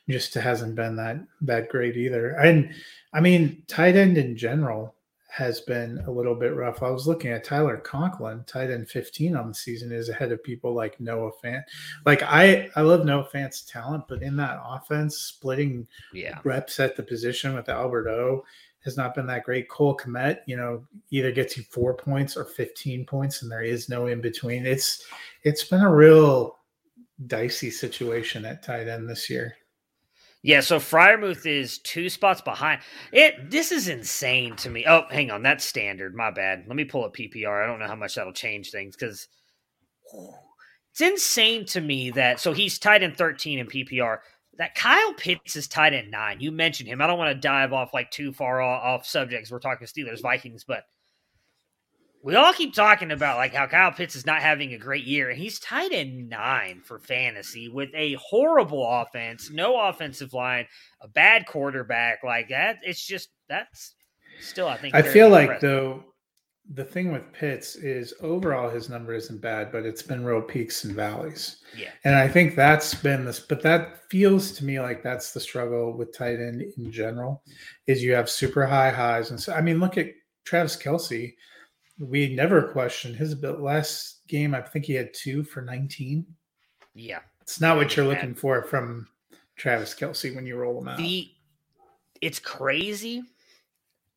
just 0.09 0.33
hasn't 0.33 0.75
been 0.75 0.97
that 0.97 1.17
that 1.41 1.69
great 1.69 1.95
either. 1.95 2.31
And 2.31 2.73
I 3.13 3.21
mean, 3.21 3.63
tight 3.67 3.95
end 3.95 4.17
in 4.17 4.35
general 4.35 4.95
has 5.33 5.61
been 5.61 5.97
a 6.05 6.11
little 6.11 6.35
bit 6.35 6.55
rough. 6.55 6.83
I 6.83 6.91
was 6.91 7.07
looking 7.07 7.31
at 7.31 7.43
Tyler 7.43 7.77
Conklin, 7.77 8.43
tight 8.45 8.69
end 8.69 8.87
15 8.87 9.35
on 9.35 9.47
the 9.47 9.53
season, 9.55 9.91
is 9.91 10.09
ahead 10.09 10.31
of 10.31 10.43
people 10.43 10.75
like 10.75 10.99
Noah 10.99 11.31
Fant. 11.43 11.63
Like 12.05 12.21
I, 12.21 12.69
I 12.75 12.81
love 12.81 13.03
Noah 13.03 13.27
Fant's 13.33 13.63
talent, 13.63 14.03
but 14.07 14.21
in 14.21 14.35
that 14.37 14.61
offense, 14.63 15.17
splitting 15.17 15.87
yeah 16.13 16.37
reps 16.43 16.79
at 16.79 16.95
the 16.95 17.01
position 17.01 17.55
with 17.55 17.67
Albert 17.67 18.07
O 18.07 18.43
has 18.83 18.95
not 18.95 19.15
been 19.15 19.25
that 19.25 19.43
great. 19.43 19.67
Cole 19.69 19.97
Kmet, 19.97 20.41
you 20.45 20.55
know, 20.55 20.85
either 21.09 21.31
gets 21.31 21.57
you 21.57 21.63
four 21.63 21.95
points 21.95 22.37
or 22.37 22.45
15 22.45 23.03
points, 23.07 23.41
and 23.41 23.51
there 23.51 23.63
is 23.63 23.89
no 23.89 24.05
in 24.05 24.21
between. 24.21 24.67
It's 24.67 25.03
it's 25.41 25.63
been 25.63 25.81
a 25.81 25.91
real 25.91 26.59
dicey 27.25 27.71
situation 27.71 28.45
at 28.45 28.61
tight 28.61 28.87
end 28.87 29.09
this 29.09 29.31
year. 29.31 29.55
Yeah, 30.45 30.59
so 30.59 30.77
Freiermuth 30.77 31.45
is 31.45 31.77
two 31.79 32.09
spots 32.09 32.41
behind. 32.41 32.81
It 33.13 33.49
this 33.49 33.71
is 33.71 33.87
insane 33.87 34.57
to 34.57 34.69
me. 34.69 34.85
Oh, 34.85 35.03
hang 35.09 35.31
on, 35.31 35.41
that's 35.41 35.63
standard. 35.63 36.13
My 36.13 36.31
bad. 36.31 36.65
Let 36.67 36.75
me 36.75 36.83
pull 36.83 37.05
up 37.05 37.15
PPR. 37.15 37.63
I 37.63 37.65
don't 37.65 37.79
know 37.79 37.87
how 37.87 37.95
much 37.95 38.15
that'll 38.15 38.33
change 38.33 38.69
things 38.69 38.97
because 38.97 39.29
it's 40.91 41.01
insane 41.01 41.65
to 41.67 41.79
me 41.79 42.11
that 42.11 42.41
so 42.41 42.51
he's 42.51 42.77
tied 42.77 43.03
in 43.03 43.15
13 43.15 43.59
in 43.59 43.67
PPR. 43.67 44.17
That 44.57 44.75
Kyle 44.75 45.13
Pitts 45.13 45.55
is 45.55 45.67
tied 45.67 45.93
in 45.93 46.11
nine. 46.11 46.41
You 46.41 46.51
mentioned 46.51 46.89
him. 46.89 47.01
I 47.01 47.07
don't 47.07 47.17
want 47.17 47.33
to 47.33 47.39
dive 47.39 47.71
off 47.71 47.93
like 47.93 48.11
too 48.11 48.33
far 48.33 48.61
off, 48.61 48.83
off 48.83 49.05
subjects. 49.07 49.49
We're 49.49 49.59
talking 49.59 49.87
Steelers 49.87 50.21
Vikings, 50.21 50.65
but 50.65 50.83
we 52.23 52.35
all 52.35 52.53
keep 52.53 52.73
talking 52.73 53.11
about 53.11 53.37
like 53.37 53.53
how 53.53 53.67
Kyle 53.67 53.91
Pitts 53.91 54.15
is 54.15 54.25
not 54.25 54.41
having 54.41 54.73
a 54.73 54.77
great 54.77 55.03
year, 55.03 55.29
and 55.29 55.37
he's 55.37 55.59
tied 55.59 55.91
in 55.91 56.29
nine 56.29 56.81
for 56.81 56.97
fantasy 56.97 57.67
with 57.67 57.89
a 57.93 58.13
horrible 58.13 58.87
offense, 58.87 59.51
no 59.51 59.79
offensive 59.79 60.33
line, 60.33 60.65
a 61.01 61.07
bad 61.07 61.45
quarterback. 61.45 62.23
Like 62.23 62.49
that, 62.49 62.77
it's 62.81 63.05
just 63.05 63.29
that's 63.49 63.95
still 64.39 64.67
I 64.67 64.77
think. 64.77 64.95
I 64.95 65.01
feel 65.01 65.29
like 65.29 65.59
though 65.59 66.05
the 66.71 66.85
thing 66.85 67.11
with 67.11 67.31
Pitts 67.33 67.75
is 67.75 68.13
overall 68.21 68.69
his 68.69 68.89
number 68.89 69.13
isn't 69.13 69.41
bad, 69.41 69.71
but 69.71 69.85
it's 69.85 70.01
been 70.01 70.23
real 70.23 70.41
peaks 70.41 70.85
and 70.85 70.95
valleys. 70.95 71.57
yeah, 71.77 71.89
And 72.05 72.15
I 72.15 72.27
think 72.27 72.55
that's 72.55 72.93
been 72.93 73.25
this, 73.25 73.41
but 73.41 73.61
that 73.63 74.09
feels 74.09 74.53
to 74.53 74.65
me 74.65 74.79
like 74.79 75.03
that's 75.03 75.33
the 75.33 75.41
struggle 75.41 75.91
with 75.97 76.17
tight 76.17 76.39
end 76.39 76.63
in 76.77 76.89
general, 76.89 77.43
is 77.87 78.01
you 78.01 78.13
have 78.13 78.29
super 78.29 78.65
high 78.65 78.91
highs. 78.91 79.31
And 79.31 79.39
so, 79.39 79.53
I 79.53 79.59
mean, 79.59 79.81
look 79.81 79.97
at 79.97 80.07
Travis 80.45 80.77
Kelce. 80.77 81.33
We 81.99 82.35
never 82.35 82.63
questioned 82.71 83.15
his 83.15 83.33
ability. 83.33 83.61
Last 83.61 84.21
game, 84.27 84.55
I 84.55 84.61
think 84.61 84.85
he 84.85 84.93
had 84.93 85.13
two 85.13 85.43
for 85.43 85.61
19. 85.61 86.25
yeah. 86.95 87.19
It's 87.41 87.59
not 87.59 87.75
what 87.75 87.95
you're 87.95 88.07
looking 88.07 88.33
for 88.33 88.63
from 88.63 89.05
Travis 89.57 89.93
Kelce 89.93 90.33
when 90.33 90.45
you 90.45 90.55
roll 90.55 90.79
him 90.79 90.87
out. 90.87 90.97
The 90.97 91.29
it's 92.21 92.39
crazy 92.39 93.21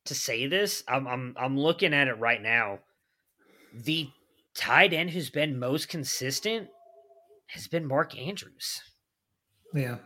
to 0.05 0.15
say 0.15 0.47
this. 0.47 0.85
I'm 0.87 1.09
I'm 1.09 1.35
I'm 1.37 1.59
looking 1.59 1.93
at 1.93 2.07
it 2.07 2.19
right 2.21 2.41
now. 2.41 2.79
The 3.75 4.09
tight 4.55 4.93
end 4.93 5.11
who's 5.11 5.29
been 5.29 5.59
most 5.59 5.89
consistent 5.89 6.69
has 7.49 7.67
been 7.67 7.85
Mark 7.85 8.17
Andrews. 8.17 8.81
Yeah, 9.75 9.97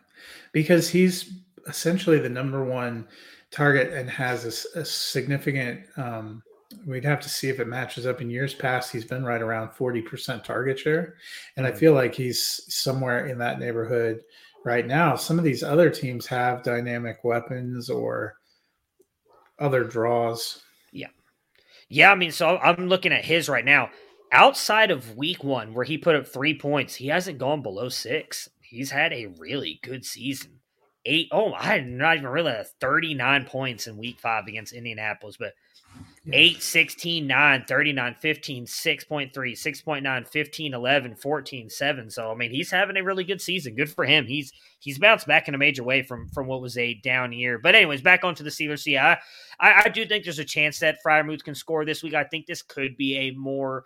because 0.53 0.89
he's 0.89 1.31
essentially 1.69 2.19
the 2.19 2.29
number 2.31 2.65
one 2.65 3.07
target 3.51 3.93
and 3.93 4.09
has 4.09 4.67
a 4.75 4.85
significant. 4.85 5.81
Um, 5.99 6.43
we'd 6.87 7.05
have 7.05 7.21
to 7.21 7.29
see 7.29 7.49
if 7.49 7.61
it 7.61 7.69
matches 7.69 8.07
up. 8.07 8.21
In 8.21 8.31
years 8.31 8.55
past, 8.55 8.91
he's 8.93 9.05
been 9.05 9.25
right 9.25 9.43
around 9.43 9.71
forty 9.73 10.03
percent 10.03 10.45
target 10.45 10.79
share, 10.79 11.17
and 11.57 11.67
I 11.67 11.73
Mm. 11.73 11.79
feel 11.79 11.95
like 11.95 12.15
he's 12.15 12.63
somewhere 12.73 13.27
in 13.27 13.39
that 13.39 13.59
neighborhood 13.59 14.23
right 14.65 14.87
now. 14.87 15.17
Some 15.17 15.39
of 15.39 15.45
these 15.45 15.63
other 15.63 15.91
teams 15.91 16.27
have 16.27 16.63
dynamic 16.63 17.25
weapons 17.25 17.89
or 17.91 18.37
other 19.59 19.85
draws. 19.85 20.63
Yeah, 20.93 21.09
Yeah. 21.89 22.13
I 22.13 22.15
mean, 22.15 22.33
so 22.33 22.59
I'm 22.59 22.89
looking 22.89 23.13
at 23.13 23.25
his 23.25 23.49
right 23.49 23.65
now. 23.65 23.91
Outside 24.33 24.91
of 24.91 25.17
week 25.17 25.43
one, 25.43 25.75
where 25.75 25.85
he 25.85 25.99
put 25.99 26.15
up 26.15 26.27
three 26.27 26.57
points, 26.57 26.95
he 26.95 27.09
hasn't 27.09 27.39
gone 27.39 27.63
below 27.63 27.89
six. 27.89 28.49
He's 28.61 28.91
had 28.91 29.13
a 29.13 29.27
really 29.27 29.81
good 29.83 30.05
season. 30.05 30.61
Eight, 31.05 31.29
oh, 31.33 31.53
I 31.55 31.65
had 31.65 31.87
not 31.89 32.17
even 32.19 32.29
realized 32.29 32.75
39 32.81 33.45
points 33.47 33.87
in 33.87 33.97
week 33.97 34.21
five 34.21 34.47
against 34.47 34.73
Indianapolis, 34.73 35.37
but 35.39 35.55
Yeah. 36.25 36.37
8, 36.37 36.63
16, 36.63 37.27
9, 37.27 37.65
39, 37.67 38.17
15, 38.21 38.67
6.3, 38.67 39.33
6.9, 39.33 40.29
15, 40.29 40.75
11, 40.75 41.17
14, 41.17 41.71
7. 41.71 42.11
So, 42.11 42.31
I 42.31 42.35
mean, 42.35 42.51
he's 42.51 42.71
having 42.71 42.99
a 42.99 43.03
really 43.03 43.25
good 43.25 43.41
season. 43.41 43.75
Good 43.75 43.91
for 43.91 44.05
him. 44.05 44.27
He's 44.27 44.53
he's 44.81 44.99
bounced 44.99 45.27
back 45.27 45.49
in 45.49 45.55
a 45.55 45.59
major 45.59 45.83
way 45.83 46.03
from 46.03 46.29
from 46.29 46.47
what 46.47 46.61
was 46.61 46.77
a 46.77 46.95
down 46.95 47.33
year. 47.33 47.59
But, 47.59 47.75
anyways, 47.75 48.03
back 48.03 48.23
onto 48.23 48.45
the 48.45 48.51
Steelers. 48.51 48.85
Yeah, 48.85 49.19
I, 49.59 49.85
I 49.87 49.89
do 49.89 50.05
think 50.05 50.25
there's 50.25 50.39
a 50.39 50.45
chance 50.45 50.79
that 50.81 50.99
Freiermuth 51.05 51.43
can 51.43 51.55
score 51.55 51.87
this 51.87 52.03
week. 52.03 52.13
I 52.13 52.25
think 52.25 52.45
this 52.45 52.61
could 52.61 52.99
be 52.99 53.17
a 53.17 53.31
more 53.31 53.85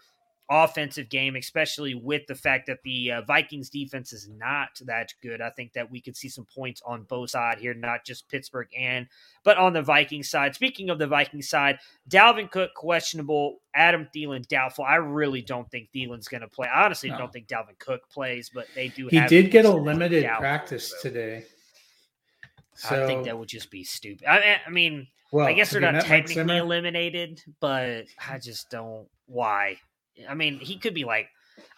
offensive 0.51 1.09
game, 1.09 1.37
especially 1.37 1.95
with 1.95 2.27
the 2.27 2.35
fact 2.35 2.67
that 2.67 2.83
the 2.85 3.13
uh, 3.13 3.23
Vikings 3.23 3.71
defense 3.71 4.13
is 4.13 4.29
not 4.29 4.69
that 4.85 5.13
good. 5.23 5.41
I 5.41 5.51
think 5.51 5.73
that 5.73 5.91
we 5.91 6.01
could 6.01 6.17
see 6.17 6.29
some 6.29 6.47
points 6.55 6.83
on 6.85 7.05
both 7.05 7.31
sides 7.31 7.61
here, 7.61 7.73
not 7.73 8.05
just 8.05 8.29
Pittsburgh 8.29 8.69
and 8.79 9.07
but 9.43 9.57
on 9.57 9.73
the 9.73 9.83
Vikings 9.83 10.29
side. 10.29 10.55
Speaking 10.55 10.91
of 10.91 10.99
the 10.99 11.07
Vikings 11.07 11.49
side, 11.49 11.79
Dalvin 12.09 12.51
Cook 12.51 12.75
questionable, 12.75 13.61
Adam 13.75 14.07
Thielen 14.15 14.47
doubtful. 14.49 14.85
I 14.85 14.97
really 14.97 15.43
don't 15.43 15.71
think 15.71 15.89
Thielen's 15.95 16.29
going 16.29 16.43
to 16.43 16.49
play. 16.49 16.69
I 16.69 16.85
honestly 16.85 17.11
No. 17.11 17.19
don't 17.19 17.33
think 17.33 17.47
Dalvin 17.47 17.79
Cook 17.79 18.09
plays, 18.11 18.51
but 18.53 18.67
they 18.75 18.89
do. 18.89 19.09
He 19.09 19.17
have 19.17 19.29
did 19.31 19.51
get 19.51 19.65
a 19.65 19.71
limited 19.71 20.27
practice 20.39 20.95
today. 21.01 21.45
So 22.75 23.05
I 23.05 23.07
think 23.07 23.25
that 23.25 23.39
would 23.39 23.49
just 23.49 23.71
be 23.71 23.85
stupid. 23.85 24.27
I, 24.27 24.61
I 24.67 24.71
mean, 24.71 25.07
well, 25.31 25.47
I 25.47 25.53
guess 25.53 25.71
they're 25.71 25.81
not 25.81 26.05
technically 26.05 26.57
eliminated, 26.57 27.41
but 27.61 28.07
I 28.29 28.39
just 28.39 28.71
don't. 28.71 29.07
Why? 29.27 29.79
I 30.29 30.35
mean, 30.35 30.59
he 30.59 30.79
could 30.79 30.95
be 30.95 31.05
like. 31.05 31.29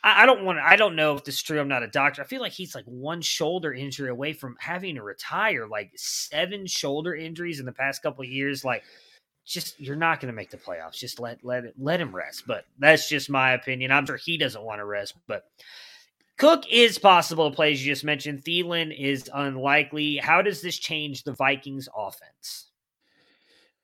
I 0.02 0.22
I 0.22 0.26
don't 0.26 0.44
want 0.44 0.58
to. 0.58 0.62
I 0.64 0.76
don't 0.76 0.96
know 0.96 1.14
if 1.16 1.24
this 1.24 1.36
is 1.36 1.42
true. 1.42 1.60
I'm 1.60 1.68
not 1.68 1.82
a 1.82 1.88
doctor. 1.88 2.22
I 2.22 2.24
feel 2.24 2.40
like 2.40 2.52
he's 2.52 2.74
like 2.74 2.86
one 2.86 3.20
shoulder 3.20 3.74
injury 3.74 4.08
away 4.08 4.32
from 4.32 4.56
having 4.58 4.94
to 4.94 5.02
retire. 5.02 5.66
Like 5.66 5.92
seven 5.96 6.66
shoulder 6.66 7.14
injuries 7.14 7.60
in 7.60 7.66
the 7.66 7.72
past 7.72 8.02
couple 8.02 8.24
years. 8.24 8.64
Like, 8.64 8.84
just 9.44 9.78
you're 9.78 9.96
not 9.96 10.20
going 10.20 10.32
to 10.32 10.36
make 10.36 10.50
the 10.50 10.56
playoffs. 10.56 10.98
Just 10.98 11.20
let 11.20 11.44
let 11.44 11.64
it 11.64 11.74
let 11.78 12.00
him 12.00 12.14
rest. 12.14 12.44
But 12.46 12.64
that's 12.78 13.08
just 13.08 13.28
my 13.28 13.52
opinion. 13.52 13.92
I'm 13.92 14.06
sure 14.06 14.16
he 14.16 14.38
doesn't 14.38 14.64
want 14.64 14.80
to 14.80 14.86
rest. 14.86 15.14
But 15.26 15.44
Cook 16.38 16.64
is 16.70 16.98
possible 16.98 17.48
to 17.48 17.56
play, 17.56 17.72
as 17.72 17.84
you 17.84 17.92
just 17.92 18.04
mentioned. 18.04 18.44
Thielen 18.44 18.94
is 18.96 19.30
unlikely. 19.32 20.16
How 20.16 20.42
does 20.42 20.60
this 20.60 20.78
change 20.78 21.22
the 21.22 21.32
Vikings' 21.32 21.88
offense? 21.96 22.68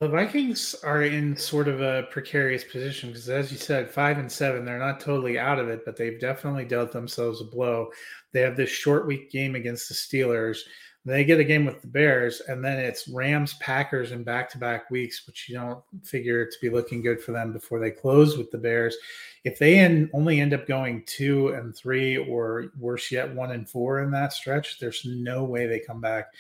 The 0.03 0.09
Vikings 0.09 0.75
are 0.83 1.05
in 1.05 1.37
sort 1.37 1.69
of 1.69 1.81
a 1.81 2.09
precarious 2.11 2.65
position 2.65 3.11
because, 3.11 3.29
as 3.29 3.53
you 3.53 3.57
said, 3.57 3.89
five 3.89 4.19
and 4.19 4.31
seven, 4.31 4.65
they're 4.65 4.77
not 4.77 4.99
totally 4.99 5.39
out 5.39 5.61
of 5.61 5.69
it, 5.69 5.85
but 5.85 5.97
they've 5.97 6.19
definitely 6.19 6.65
dealt 6.65 6.91
themselves 6.91 7.41
a 7.41 7.45
blow. 7.45 7.89
They 8.33 8.41
have 8.41 8.57
this 8.57 8.69
short 8.69 9.07
week 9.07 9.31
game 9.31 9.55
against 9.55 9.89
the 9.89 9.95
Steelers. 9.95 10.59
They 11.05 11.25
get 11.25 11.39
a 11.39 11.45
game 11.45 11.65
with 11.65 11.83
the 11.83 11.87
Bears, 11.87 12.43
and 12.49 12.65
then 12.65 12.81
it's 12.81 13.07
Rams, 13.07 13.55
Packers 13.61 14.11
in 14.11 14.25
back 14.25 14.51
to 14.51 14.59
back 14.59 14.91
weeks, 14.91 15.25
which 15.25 15.49
you 15.49 15.55
don't 15.55 15.81
figure 16.03 16.47
to 16.47 16.57
be 16.61 16.69
looking 16.69 17.01
good 17.01 17.21
for 17.21 17.31
them 17.31 17.53
before 17.53 17.79
they 17.79 17.93
close 17.93 18.37
with 18.37 18.51
the 18.51 18.59
Bears. 18.59 18.97
If 19.45 19.61
they 19.61 20.09
only 20.13 20.41
end 20.41 20.53
up 20.53 20.67
going 20.67 21.05
two 21.07 21.49
and 21.51 21.77
three, 21.77 22.17
or 22.17 22.73
worse 22.77 23.13
yet, 23.13 23.33
one 23.33 23.53
and 23.53 23.69
four 23.69 24.01
in 24.03 24.11
that 24.11 24.33
stretch, 24.33 24.81
there's 24.81 25.05
no 25.05 25.45
way 25.45 25.67
they 25.67 25.79
come 25.79 26.01
back 26.01 26.33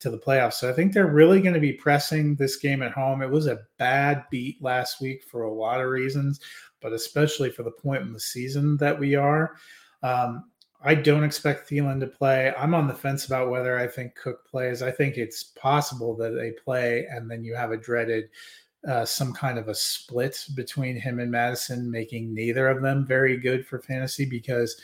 to 0.00 0.10
the 0.10 0.18
playoffs. 0.18 0.54
So 0.54 0.68
I 0.68 0.72
think 0.72 0.92
they're 0.92 1.06
really 1.06 1.40
going 1.40 1.54
to 1.54 1.60
be 1.60 1.72
pressing 1.72 2.34
this 2.34 2.56
game 2.56 2.82
at 2.82 2.92
home. 2.92 3.22
It 3.22 3.30
was 3.30 3.46
a 3.46 3.60
bad 3.78 4.24
beat 4.30 4.62
last 4.62 5.00
week 5.00 5.24
for 5.24 5.42
a 5.42 5.52
lot 5.52 5.80
of 5.80 5.88
reasons, 5.88 6.40
but 6.80 6.92
especially 6.92 7.50
for 7.50 7.62
the 7.62 7.70
point 7.70 8.02
in 8.02 8.12
the 8.12 8.20
season 8.20 8.76
that 8.78 8.98
we 8.98 9.14
are. 9.14 9.56
Um, 10.02 10.50
I 10.82 10.94
don't 10.94 11.24
expect 11.24 11.68
Thielen 11.68 11.98
to 12.00 12.06
play. 12.06 12.52
I'm 12.56 12.74
on 12.74 12.86
the 12.86 12.94
fence 12.94 13.26
about 13.26 13.50
whether 13.50 13.78
I 13.78 13.86
think 13.86 14.14
Cook 14.14 14.46
plays. 14.46 14.82
I 14.82 14.90
think 14.90 15.16
it's 15.16 15.42
possible 15.42 16.14
that 16.16 16.30
they 16.30 16.52
play, 16.52 17.06
and 17.10 17.30
then 17.30 17.42
you 17.42 17.54
have 17.54 17.72
a 17.72 17.76
dreaded 17.76 18.28
uh, 18.86 19.04
some 19.04 19.32
kind 19.32 19.58
of 19.58 19.68
a 19.68 19.74
split 19.74 20.46
between 20.54 20.94
him 20.94 21.18
and 21.18 21.30
Mattison, 21.30 21.90
making 21.90 22.32
neither 22.32 22.68
of 22.68 22.82
them 22.82 23.04
very 23.04 23.36
good 23.36 23.66
for 23.66 23.80
fantasy 23.80 24.24
because 24.24 24.80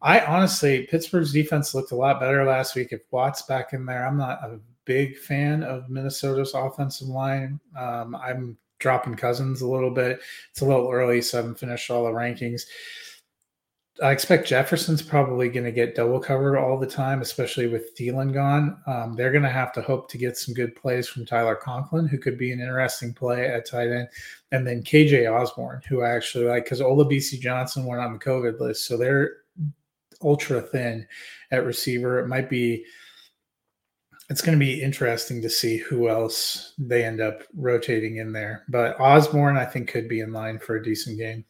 I 0.00 0.20
honestly, 0.20 0.86
Pittsburgh's 0.86 1.32
defense 1.32 1.74
looked 1.74 1.92
a 1.92 1.96
lot 1.96 2.20
better 2.20 2.44
last 2.44 2.76
week. 2.76 2.92
If 2.92 3.02
Watt's 3.10 3.42
back 3.42 3.72
in 3.72 3.84
there, 3.84 4.06
I'm 4.06 4.16
not 4.16 4.44
a 4.44 4.60
big 4.84 5.16
fan 5.18 5.62
of 5.64 5.90
Minnesota's 5.90 6.54
offensive 6.54 7.08
line. 7.08 7.60
Um, 7.76 8.14
I'm 8.14 8.56
dropping 8.78 9.16
Cousins 9.16 9.60
a 9.60 9.68
little 9.68 9.90
bit. 9.90 10.20
It's 10.50 10.60
a 10.60 10.66
little 10.66 10.90
early, 10.90 11.20
so 11.20 11.38
I 11.38 11.42
haven't 11.42 11.58
finished 11.58 11.90
all 11.90 12.04
the 12.04 12.10
rankings. 12.10 12.62
I 14.00 14.12
expect 14.12 14.46
Jefferson's 14.46 15.02
probably 15.02 15.48
going 15.48 15.64
to 15.64 15.72
get 15.72 15.96
double 15.96 16.20
covered 16.20 16.56
all 16.56 16.78
the 16.78 16.86
time, 16.86 17.20
especially 17.20 17.66
with 17.66 17.96
Thielen 17.96 18.32
gone. 18.32 18.80
Um, 18.86 19.14
they're 19.14 19.32
going 19.32 19.42
to 19.42 19.48
have 19.48 19.72
to 19.72 19.82
hope 19.82 20.08
to 20.10 20.18
get 20.18 20.36
some 20.36 20.54
good 20.54 20.76
plays 20.76 21.08
from 21.08 21.26
Tyler 21.26 21.56
Conklin, 21.56 22.06
who 22.06 22.16
could 22.16 22.38
be 22.38 22.52
an 22.52 22.60
interesting 22.60 23.12
play 23.12 23.48
at 23.48 23.68
tight 23.68 23.88
end, 23.88 24.08
and 24.52 24.64
then 24.64 24.84
KJ 24.84 25.28
Osborn, 25.28 25.82
who 25.88 26.02
I 26.02 26.10
actually 26.10 26.44
like 26.44 26.64
because 26.64 26.80
Olabisi 26.80 27.40
Johnson 27.40 27.86
went 27.86 28.00
on 28.00 28.12
the 28.12 28.20
COVID 28.20 28.60
list, 28.60 28.86
so 28.86 28.96
they're 28.96 29.38
ultra 30.22 30.60
thin 30.60 31.06
at 31.50 31.64
receiver. 31.64 32.18
It 32.18 32.28
might 32.28 32.50
be. 32.50 32.84
It's 34.30 34.42
going 34.42 34.58
to 34.58 34.64
be 34.64 34.82
interesting 34.82 35.40
to 35.40 35.48
see 35.48 35.78
who 35.78 36.10
else 36.10 36.74
they 36.76 37.02
end 37.02 37.20
up 37.20 37.44
rotating 37.56 38.18
in 38.18 38.30
there. 38.30 38.64
But 38.68 39.00
Osborn, 39.00 39.56
I 39.56 39.64
think, 39.64 39.88
could 39.88 40.06
be 40.06 40.20
in 40.20 40.34
line 40.34 40.58
for 40.58 40.76
a 40.76 40.82
decent 40.82 41.18
game. 41.18 41.46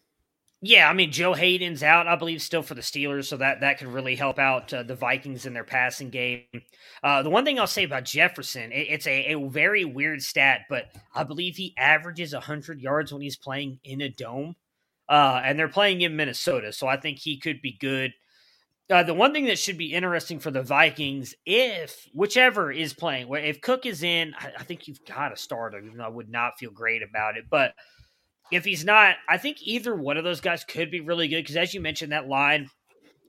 Yeah, 0.60 0.90
I 0.90 0.92
mean 0.92 1.12
Joe 1.12 1.34
Haden's 1.34 1.84
out, 1.84 2.08
I 2.08 2.16
believe, 2.16 2.42
still 2.42 2.62
for 2.62 2.74
the 2.74 2.80
Steelers, 2.80 3.26
so 3.26 3.36
that 3.36 3.60
that 3.60 3.78
could 3.78 3.86
really 3.86 4.16
help 4.16 4.40
out 4.40 4.74
uh, 4.74 4.82
the 4.82 4.96
Vikings 4.96 5.46
in 5.46 5.54
their 5.54 5.62
passing 5.62 6.10
game. 6.10 6.42
Uh, 7.00 7.22
the 7.22 7.30
one 7.30 7.44
thing 7.44 7.60
I'll 7.60 7.68
say 7.68 7.84
about 7.84 8.04
Jefferson, 8.04 8.72
it, 8.72 8.88
it's 8.90 9.06
a, 9.06 9.34
a 9.34 9.48
very 9.48 9.84
weird 9.84 10.20
stat, 10.20 10.62
but 10.68 10.86
I 11.14 11.22
believe 11.22 11.54
he 11.54 11.74
averages 11.78 12.34
hundred 12.34 12.80
yards 12.80 13.12
when 13.12 13.22
he's 13.22 13.36
playing 13.36 13.78
in 13.84 14.00
a 14.00 14.08
dome, 14.08 14.56
uh, 15.08 15.40
and 15.44 15.56
they're 15.56 15.68
playing 15.68 16.00
in 16.00 16.16
Minnesota, 16.16 16.72
so 16.72 16.88
I 16.88 16.96
think 16.96 17.18
he 17.18 17.38
could 17.38 17.62
be 17.62 17.76
good. 17.78 18.12
Uh, 18.90 19.02
the 19.02 19.12
one 19.12 19.34
thing 19.34 19.44
that 19.44 19.58
should 19.58 19.76
be 19.76 19.92
interesting 19.92 20.38
for 20.38 20.50
the 20.50 20.62
Vikings, 20.62 21.34
if 21.44 22.08
whichever 22.14 22.72
is 22.72 22.94
playing, 22.94 23.28
if 23.30 23.60
Cook 23.60 23.84
is 23.84 24.02
in, 24.02 24.32
I, 24.38 24.52
I 24.60 24.62
think 24.62 24.88
you've 24.88 25.04
got 25.04 25.28
to 25.28 25.36
start 25.36 25.74
him. 25.74 25.84
Even 25.84 25.98
though 25.98 26.04
I 26.04 26.08
would 26.08 26.30
not 26.30 26.58
feel 26.58 26.70
great 26.70 27.02
about 27.02 27.36
it, 27.36 27.44
but 27.50 27.74
if 28.50 28.64
he's 28.64 28.86
not, 28.86 29.16
I 29.28 29.36
think 29.36 29.58
either 29.60 29.94
one 29.94 30.16
of 30.16 30.24
those 30.24 30.40
guys 30.40 30.64
could 30.64 30.90
be 30.90 31.00
really 31.00 31.28
good 31.28 31.42
because, 31.42 31.56
as 31.56 31.74
you 31.74 31.82
mentioned, 31.82 32.12
that 32.12 32.28
line 32.28 32.70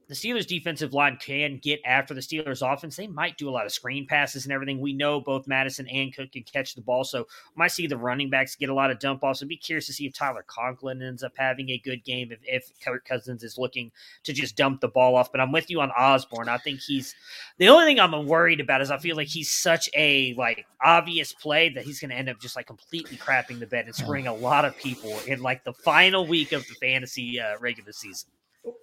the 0.10 0.16
Steelers' 0.16 0.48
defensive 0.48 0.92
line 0.92 1.18
can 1.18 1.60
get 1.62 1.80
after 1.86 2.16
the 2.16 2.20
Steelers' 2.20 2.68
offense. 2.68 2.96
They 2.96 3.06
might 3.06 3.38
do 3.38 3.48
a 3.48 3.52
lot 3.52 3.68
of 3.68 3.72
screen 3.72 4.08
passes 4.08 4.44
and 4.44 4.52
everything. 4.52 4.82
We 4.82 4.92
know 4.92 5.22
both 5.22 5.48
Mattison 5.48 5.88
and 5.88 6.14
Cook 6.14 6.32
can 6.32 6.42
catch 6.42 6.74
the 6.74 6.82
ball, 6.82 7.04
so 7.04 7.28
might 7.56 7.72
see 7.72 7.86
the 7.86 7.96
running 7.96 8.32
backs 8.32 8.56
get 8.56 8.70
a 8.70 8.74
lot 8.74 8.90
of 8.90 8.98
dump 8.98 9.24
offs. 9.24 9.40
So 9.40 9.46
be 9.46 9.56
curious 9.56 9.86
to 9.86 9.94
see 9.94 10.08
if 10.08 10.14
Tyler 10.14 10.44
Conklin 10.48 11.04
ends 11.04 11.22
up 11.22 11.34
having 11.38 11.70
a 11.70 11.78
good 11.78 12.04
game, 12.04 12.32
if, 12.32 12.40
if 12.44 12.72
Kirk 12.84 13.06
Cousins 13.06 13.44
is 13.44 13.60
looking 13.60 13.92
to 14.24 14.34
just 14.34 14.58
dump 14.58 14.82
the 14.82 14.88
ball 14.88 15.16
off. 15.16 15.32
But 15.32 15.42
I'm 15.42 15.52
with 15.52 15.70
you 15.70 15.80
on 15.80 15.92
Osborn. 15.92 16.50
I 16.50 16.58
think 16.58 16.80
he's 16.80 17.14
the 17.60 17.68
only 17.68 17.86
thing 17.86 18.00
I'm 18.00 18.26
worried 18.26 18.62
about 18.62 18.82
is 18.82 18.90
I 18.90 18.98
feel 18.98 19.16
like 19.16 19.28
he's 19.28 19.52
such 19.52 19.92
a 19.94 20.34
like 20.34 20.66
obvious 20.84 21.34
play 21.34 21.70
that 21.70 21.84
he's 21.84 22.00
going 22.00 22.10
to 22.10 22.18
end 22.18 22.30
up 22.30 22.40
just 22.40 22.56
like 22.56 22.66
completely 22.66 23.18
crapping 23.18 23.60
the 23.60 23.68
bed 23.68 23.86
and 23.86 23.94
screwing 23.94 24.26
a 24.26 24.34
lot 24.34 24.66
of 24.66 24.76
people 24.76 25.20
in 25.28 25.44
like 25.44 25.64
the 25.64 25.74
final 25.74 26.26
week 26.26 26.52
of 26.52 26.68
the 26.68 26.74
fantasy 26.76 27.40
uh, 27.40 27.60
regular 27.60 27.92
season. 27.92 28.32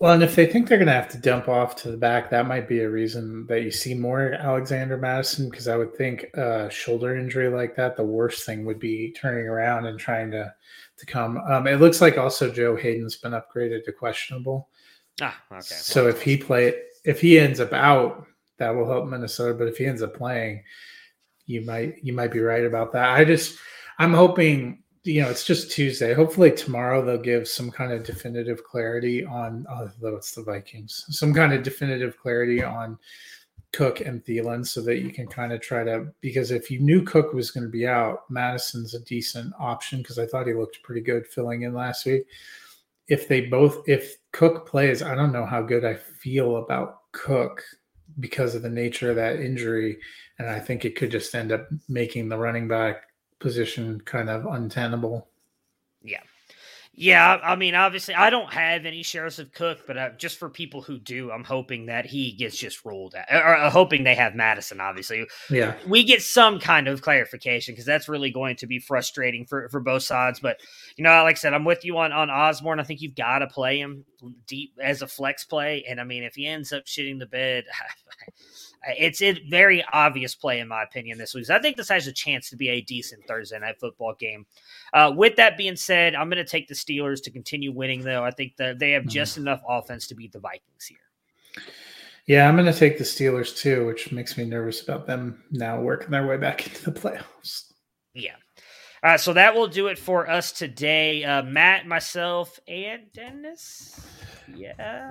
Well, 0.00 0.12
and 0.12 0.22
if 0.22 0.34
they 0.34 0.46
think 0.46 0.68
they're 0.68 0.78
going 0.78 0.86
to 0.86 0.92
have 0.92 1.08
to 1.10 1.18
dump 1.18 1.48
off 1.48 1.76
to 1.76 1.90
the 1.90 1.96
back, 1.96 2.30
that 2.30 2.46
might 2.46 2.68
be 2.68 2.80
a 2.80 2.90
reason 2.90 3.46
that 3.46 3.62
you 3.62 3.70
see 3.70 3.94
more 3.94 4.32
Alexander 4.32 4.96
Mattison. 4.96 5.50
Because 5.50 5.68
I 5.68 5.76
would 5.76 5.94
think 5.94 6.24
a 6.34 6.70
shoulder 6.70 7.16
injury 7.16 7.48
like 7.48 7.76
that, 7.76 7.96
the 7.96 8.04
worst 8.04 8.44
thing 8.44 8.64
would 8.64 8.78
be 8.78 9.12
turning 9.12 9.46
around 9.46 9.86
and 9.86 9.98
trying 9.98 10.30
to 10.32 10.52
to 10.98 11.06
come. 11.06 11.38
Um, 11.38 11.66
it 11.66 11.80
looks 11.80 12.00
like 12.00 12.18
also 12.18 12.50
Joe 12.50 12.76
Haden's 12.76 13.16
been 13.16 13.32
upgraded 13.32 13.84
to 13.84 13.92
questionable. 13.92 14.68
Ah, 15.20 15.36
okay. 15.52 15.62
So 15.62 16.08
if 16.08 16.22
he 16.22 16.36
play, 16.36 16.74
if 17.04 17.20
he 17.20 17.38
ends 17.38 17.60
up 17.60 17.72
out, 17.72 18.26
that 18.58 18.74
will 18.74 18.88
help 18.88 19.06
Minnesota. 19.06 19.54
But 19.54 19.68
if 19.68 19.78
he 19.78 19.86
ends 19.86 20.02
up 20.02 20.14
playing, 20.14 20.62
you 21.46 21.64
might 21.64 21.96
you 22.02 22.12
might 22.12 22.32
be 22.32 22.40
right 22.40 22.64
about 22.64 22.92
that. 22.92 23.10
I 23.10 23.24
just 23.24 23.58
I'm 23.98 24.12
hoping 24.12 24.82
you 25.06 25.22
know, 25.22 25.30
it's 25.30 25.44
just 25.44 25.70
Tuesday. 25.70 26.12
Hopefully 26.12 26.50
tomorrow 26.50 27.04
they'll 27.04 27.16
give 27.16 27.46
some 27.46 27.70
kind 27.70 27.92
of 27.92 28.04
definitive 28.04 28.64
clarity 28.64 29.24
on, 29.24 29.64
although 29.70 30.16
it's 30.16 30.34
the 30.34 30.42
Vikings, 30.42 31.04
some 31.08 31.32
kind 31.32 31.52
of 31.52 31.62
definitive 31.62 32.18
clarity 32.18 32.62
on 32.62 32.98
Cook 33.72 34.00
and 34.00 34.24
Thielen 34.24 34.66
so 34.66 34.80
that 34.82 34.98
you 34.98 35.12
can 35.12 35.28
kind 35.28 35.52
of 35.52 35.60
try 35.60 35.84
to, 35.84 36.08
because 36.20 36.50
if 36.50 36.70
you 36.70 36.80
knew 36.80 37.02
Cook 37.02 37.32
was 37.32 37.50
going 37.50 37.64
to 37.64 37.70
be 37.70 37.86
out, 37.86 38.28
Mattison's 38.30 38.94
a 38.94 39.00
decent 39.00 39.52
option 39.58 39.98
because 39.98 40.18
I 40.18 40.26
thought 40.26 40.46
he 40.46 40.54
looked 40.54 40.82
pretty 40.82 41.02
good 41.02 41.26
filling 41.26 41.62
in 41.62 41.72
last 41.72 42.04
week. 42.04 42.24
If 43.08 43.28
they 43.28 43.42
both, 43.42 43.88
if 43.88 44.16
Cook 44.32 44.68
plays, 44.68 45.02
I 45.02 45.14
don't 45.14 45.32
know 45.32 45.46
how 45.46 45.62
good 45.62 45.84
I 45.84 45.94
feel 45.94 46.56
about 46.56 47.12
Cook 47.12 47.62
because 48.18 48.54
of 48.54 48.62
the 48.62 48.68
nature 48.68 49.10
of 49.10 49.16
that 49.16 49.40
injury. 49.40 49.98
And 50.38 50.48
I 50.48 50.58
think 50.58 50.84
it 50.84 50.96
could 50.96 51.10
just 51.10 51.34
end 51.34 51.52
up 51.52 51.68
making 51.88 52.28
the 52.28 52.38
running 52.38 52.66
back 52.66 53.02
position 53.38 54.00
kind 54.02 54.28
of 54.28 54.46
untenable. 54.46 55.28
Yeah. 56.02 56.20
Yeah, 56.98 57.38
I 57.42 57.56
mean, 57.56 57.74
obviously, 57.74 58.14
I 58.14 58.30
don't 58.30 58.50
have 58.54 58.86
any 58.86 59.02
shares 59.02 59.38
of 59.38 59.52
Cook, 59.52 59.80
but 59.86 59.98
uh, 59.98 60.10
just 60.16 60.38
for 60.38 60.48
people 60.48 60.80
who 60.80 60.98
do, 60.98 61.30
I'm 61.30 61.44
hoping 61.44 61.84
that 61.86 62.06
he 62.06 62.32
gets 62.32 62.56
just 62.56 62.86
ruled 62.86 63.14
out, 63.14 63.26
or, 63.30 63.66
or 63.66 63.68
hoping 63.68 64.02
they 64.02 64.14
have 64.14 64.34
Mattison. 64.34 64.80
Obviously, 64.80 65.26
yeah, 65.50 65.74
we 65.86 66.02
get 66.04 66.22
some 66.22 66.58
kind 66.58 66.88
of 66.88 67.02
clarification 67.02 67.74
because 67.74 67.84
that's 67.84 68.08
really 68.08 68.30
going 68.30 68.56
to 68.56 68.66
be 68.66 68.78
frustrating 68.78 69.44
for 69.44 69.68
for 69.68 69.78
both 69.78 70.04
sides. 70.04 70.40
But 70.40 70.62
you 70.96 71.04
know, 71.04 71.22
like 71.22 71.36
I 71.36 71.38
said, 71.38 71.52
I'm 71.52 71.66
with 71.66 71.84
you 71.84 71.98
on 71.98 72.12
on 72.12 72.30
Osborn. 72.30 72.80
I 72.80 72.84
think 72.84 73.02
you've 73.02 73.14
got 73.14 73.40
to 73.40 73.46
play 73.46 73.78
him 73.78 74.06
deep 74.46 74.72
as 74.82 75.02
a 75.02 75.06
flex 75.06 75.44
play, 75.44 75.84
and 75.86 76.00
I 76.00 76.04
mean, 76.04 76.22
if 76.22 76.34
he 76.34 76.46
ends 76.46 76.72
up 76.72 76.86
shitting 76.86 77.18
the 77.18 77.26
bed. 77.26 77.64
It's 78.88 79.22
a 79.22 79.32
very 79.48 79.84
obvious 79.92 80.34
play, 80.34 80.60
in 80.60 80.68
my 80.68 80.82
opinion, 80.82 81.18
this 81.18 81.34
week. 81.34 81.46
So 81.46 81.54
I 81.54 81.60
think 81.60 81.76
this 81.76 81.88
has 81.88 82.06
a 82.06 82.12
chance 82.12 82.50
to 82.50 82.56
be 82.56 82.68
a 82.68 82.80
decent 82.80 83.26
Thursday 83.26 83.58
night 83.58 83.80
football 83.80 84.14
game. 84.18 84.46
Uh, 84.92 85.12
with 85.14 85.36
that 85.36 85.56
being 85.56 85.76
said, 85.76 86.14
I'm 86.14 86.28
going 86.30 86.44
to 86.44 86.50
take 86.50 86.68
the 86.68 86.74
Steelers 86.74 87.22
to 87.24 87.30
continue 87.30 87.72
winning, 87.72 88.02
though. 88.02 88.24
I 88.24 88.30
think 88.30 88.56
that 88.56 88.78
they 88.78 88.92
have 88.92 89.02
mm-hmm. 89.02 89.10
just 89.10 89.36
enough 89.36 89.62
offense 89.68 90.06
to 90.08 90.14
beat 90.14 90.32
the 90.32 90.40
Vikings 90.40 90.86
here. 90.86 90.98
Yeah, 92.26 92.48
I'm 92.48 92.56
going 92.56 92.70
to 92.72 92.78
take 92.78 92.98
the 92.98 93.04
Steelers 93.04 93.56
too, 93.56 93.86
which 93.86 94.10
makes 94.10 94.36
me 94.36 94.44
nervous 94.44 94.82
about 94.82 95.06
them 95.06 95.44
now 95.50 95.80
working 95.80 96.10
their 96.10 96.26
way 96.26 96.36
back 96.36 96.66
into 96.66 96.90
the 96.90 96.98
playoffs. 96.98 97.72
Yeah. 98.14 98.34
All 99.06 99.12
right, 99.12 99.20
so 99.20 99.34
that 99.34 99.54
will 99.54 99.68
do 99.68 99.86
it 99.86 100.00
for 100.00 100.28
us 100.28 100.50
today. 100.50 101.22
Uh, 101.22 101.40
Matt, 101.44 101.86
myself, 101.86 102.58
and 102.66 103.02
Dennis. 103.12 104.04
Yeah. 104.52 105.08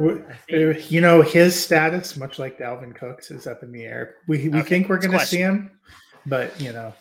You 0.50 1.00
know, 1.00 1.22
his 1.22 1.58
status, 1.58 2.18
much 2.18 2.38
like 2.38 2.60
Dalvin 2.60 2.94
Cook's, 2.94 3.32
is 3.32 3.48
up 3.48 3.64
in 3.64 3.72
the 3.72 3.84
air. 3.84 4.16
We 4.28 4.50
we 4.50 4.60
okay. 4.60 4.68
think 4.68 4.90
we're 4.90 4.98
going 4.98 5.18
to 5.18 5.26
see 5.26 5.38
him, 5.38 5.72
but 6.26 6.60
you 6.60 6.74
know, 6.74 6.94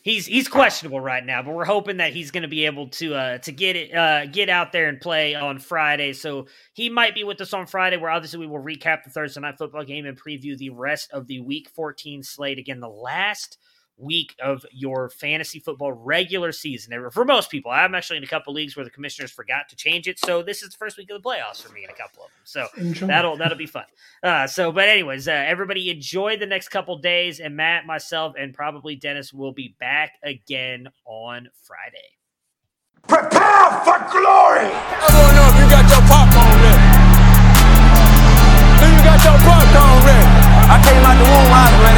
he's 0.00 0.24
he's 0.24 0.48
questionable 0.48 1.00
right 1.00 1.22
now. 1.22 1.42
But 1.42 1.52
we're 1.52 1.66
hoping 1.66 1.98
that 1.98 2.14
he's 2.14 2.30
going 2.30 2.44
to 2.44 2.48
be 2.48 2.64
able 2.64 2.88
to 2.92 3.14
uh, 3.14 3.38
to 3.40 3.52
get 3.52 3.76
it 3.76 3.94
uh, 3.94 4.24
get 4.24 4.48
out 4.48 4.72
there 4.72 4.88
and 4.88 4.98
play 4.98 5.34
on 5.34 5.58
Friday. 5.58 6.14
So 6.14 6.46
he 6.72 6.88
might 6.88 7.14
be 7.14 7.24
with 7.24 7.42
us 7.42 7.52
on 7.52 7.66
Friday. 7.66 7.98
Where 7.98 8.10
obviously 8.10 8.38
we 8.38 8.46
will 8.46 8.64
recap 8.64 9.04
the 9.04 9.10
Thursday 9.10 9.42
night 9.42 9.58
football 9.58 9.84
game 9.84 10.06
and 10.06 10.18
preview 10.18 10.56
the 10.56 10.70
rest 10.70 11.10
of 11.12 11.26
the 11.26 11.40
Week 11.40 11.68
14 11.68 12.22
slate. 12.22 12.58
Again, 12.58 12.80
the 12.80 12.88
last 12.88 13.58
week 13.98 14.34
of 14.42 14.64
your 14.72 15.10
fantasy 15.10 15.58
football 15.58 15.92
regular 15.92 16.52
season. 16.52 17.10
For 17.10 17.24
most 17.24 17.50
people, 17.50 17.70
I'm 17.70 17.94
actually 17.94 18.18
in 18.18 18.24
a 18.24 18.28
couple 18.28 18.52
leagues 18.52 18.76
where 18.76 18.84
the 18.84 18.90
commissioners 18.90 19.30
forgot 19.30 19.68
to 19.68 19.76
change 19.76 20.08
it, 20.08 20.18
so 20.18 20.42
this 20.42 20.62
is 20.62 20.70
the 20.70 20.76
first 20.76 20.96
week 20.96 21.10
of 21.10 21.20
the 21.22 21.28
playoffs 21.28 21.62
for 21.62 21.72
me 21.72 21.84
in 21.84 21.90
a 21.90 21.94
couple 21.94 22.24
of 22.24 22.30
them. 22.30 22.40
So 22.44 22.66
enjoy. 22.76 23.06
that'll 23.06 23.36
that'll 23.36 23.58
be 23.58 23.66
fun. 23.66 23.84
Uh, 24.22 24.46
so, 24.46 24.72
but 24.72 24.88
anyways, 24.88 25.28
uh, 25.28 25.32
everybody 25.32 25.90
enjoy 25.90 26.36
the 26.36 26.46
next 26.46 26.68
couple 26.68 26.96
days, 26.98 27.40
and 27.40 27.56
Matt, 27.56 27.86
myself, 27.86 28.34
and 28.38 28.54
probably 28.54 28.96
Dennis 28.96 29.32
will 29.32 29.52
be 29.52 29.74
back 29.80 30.12
again 30.22 30.88
on 31.04 31.48
Friday. 31.62 32.16
Prepare 33.06 33.70
for 33.84 33.98
glory! 34.12 34.68
I 34.68 35.08
don't 35.10 35.34
know 35.34 35.48
if 35.48 35.56
you 35.58 35.66
got 35.70 35.86
your 35.88 36.02
popcorn 36.06 36.58
ready. 36.60 37.08
Do 38.78 38.86
you 38.86 39.00
got 39.02 39.20
your 39.24 39.38
popcorn 39.42 39.98
ready? 40.04 40.28
I 40.68 40.76
came 40.84 41.00
out 41.00 41.16
the 41.16 41.24
womb, 41.24 41.48
I 41.48 41.97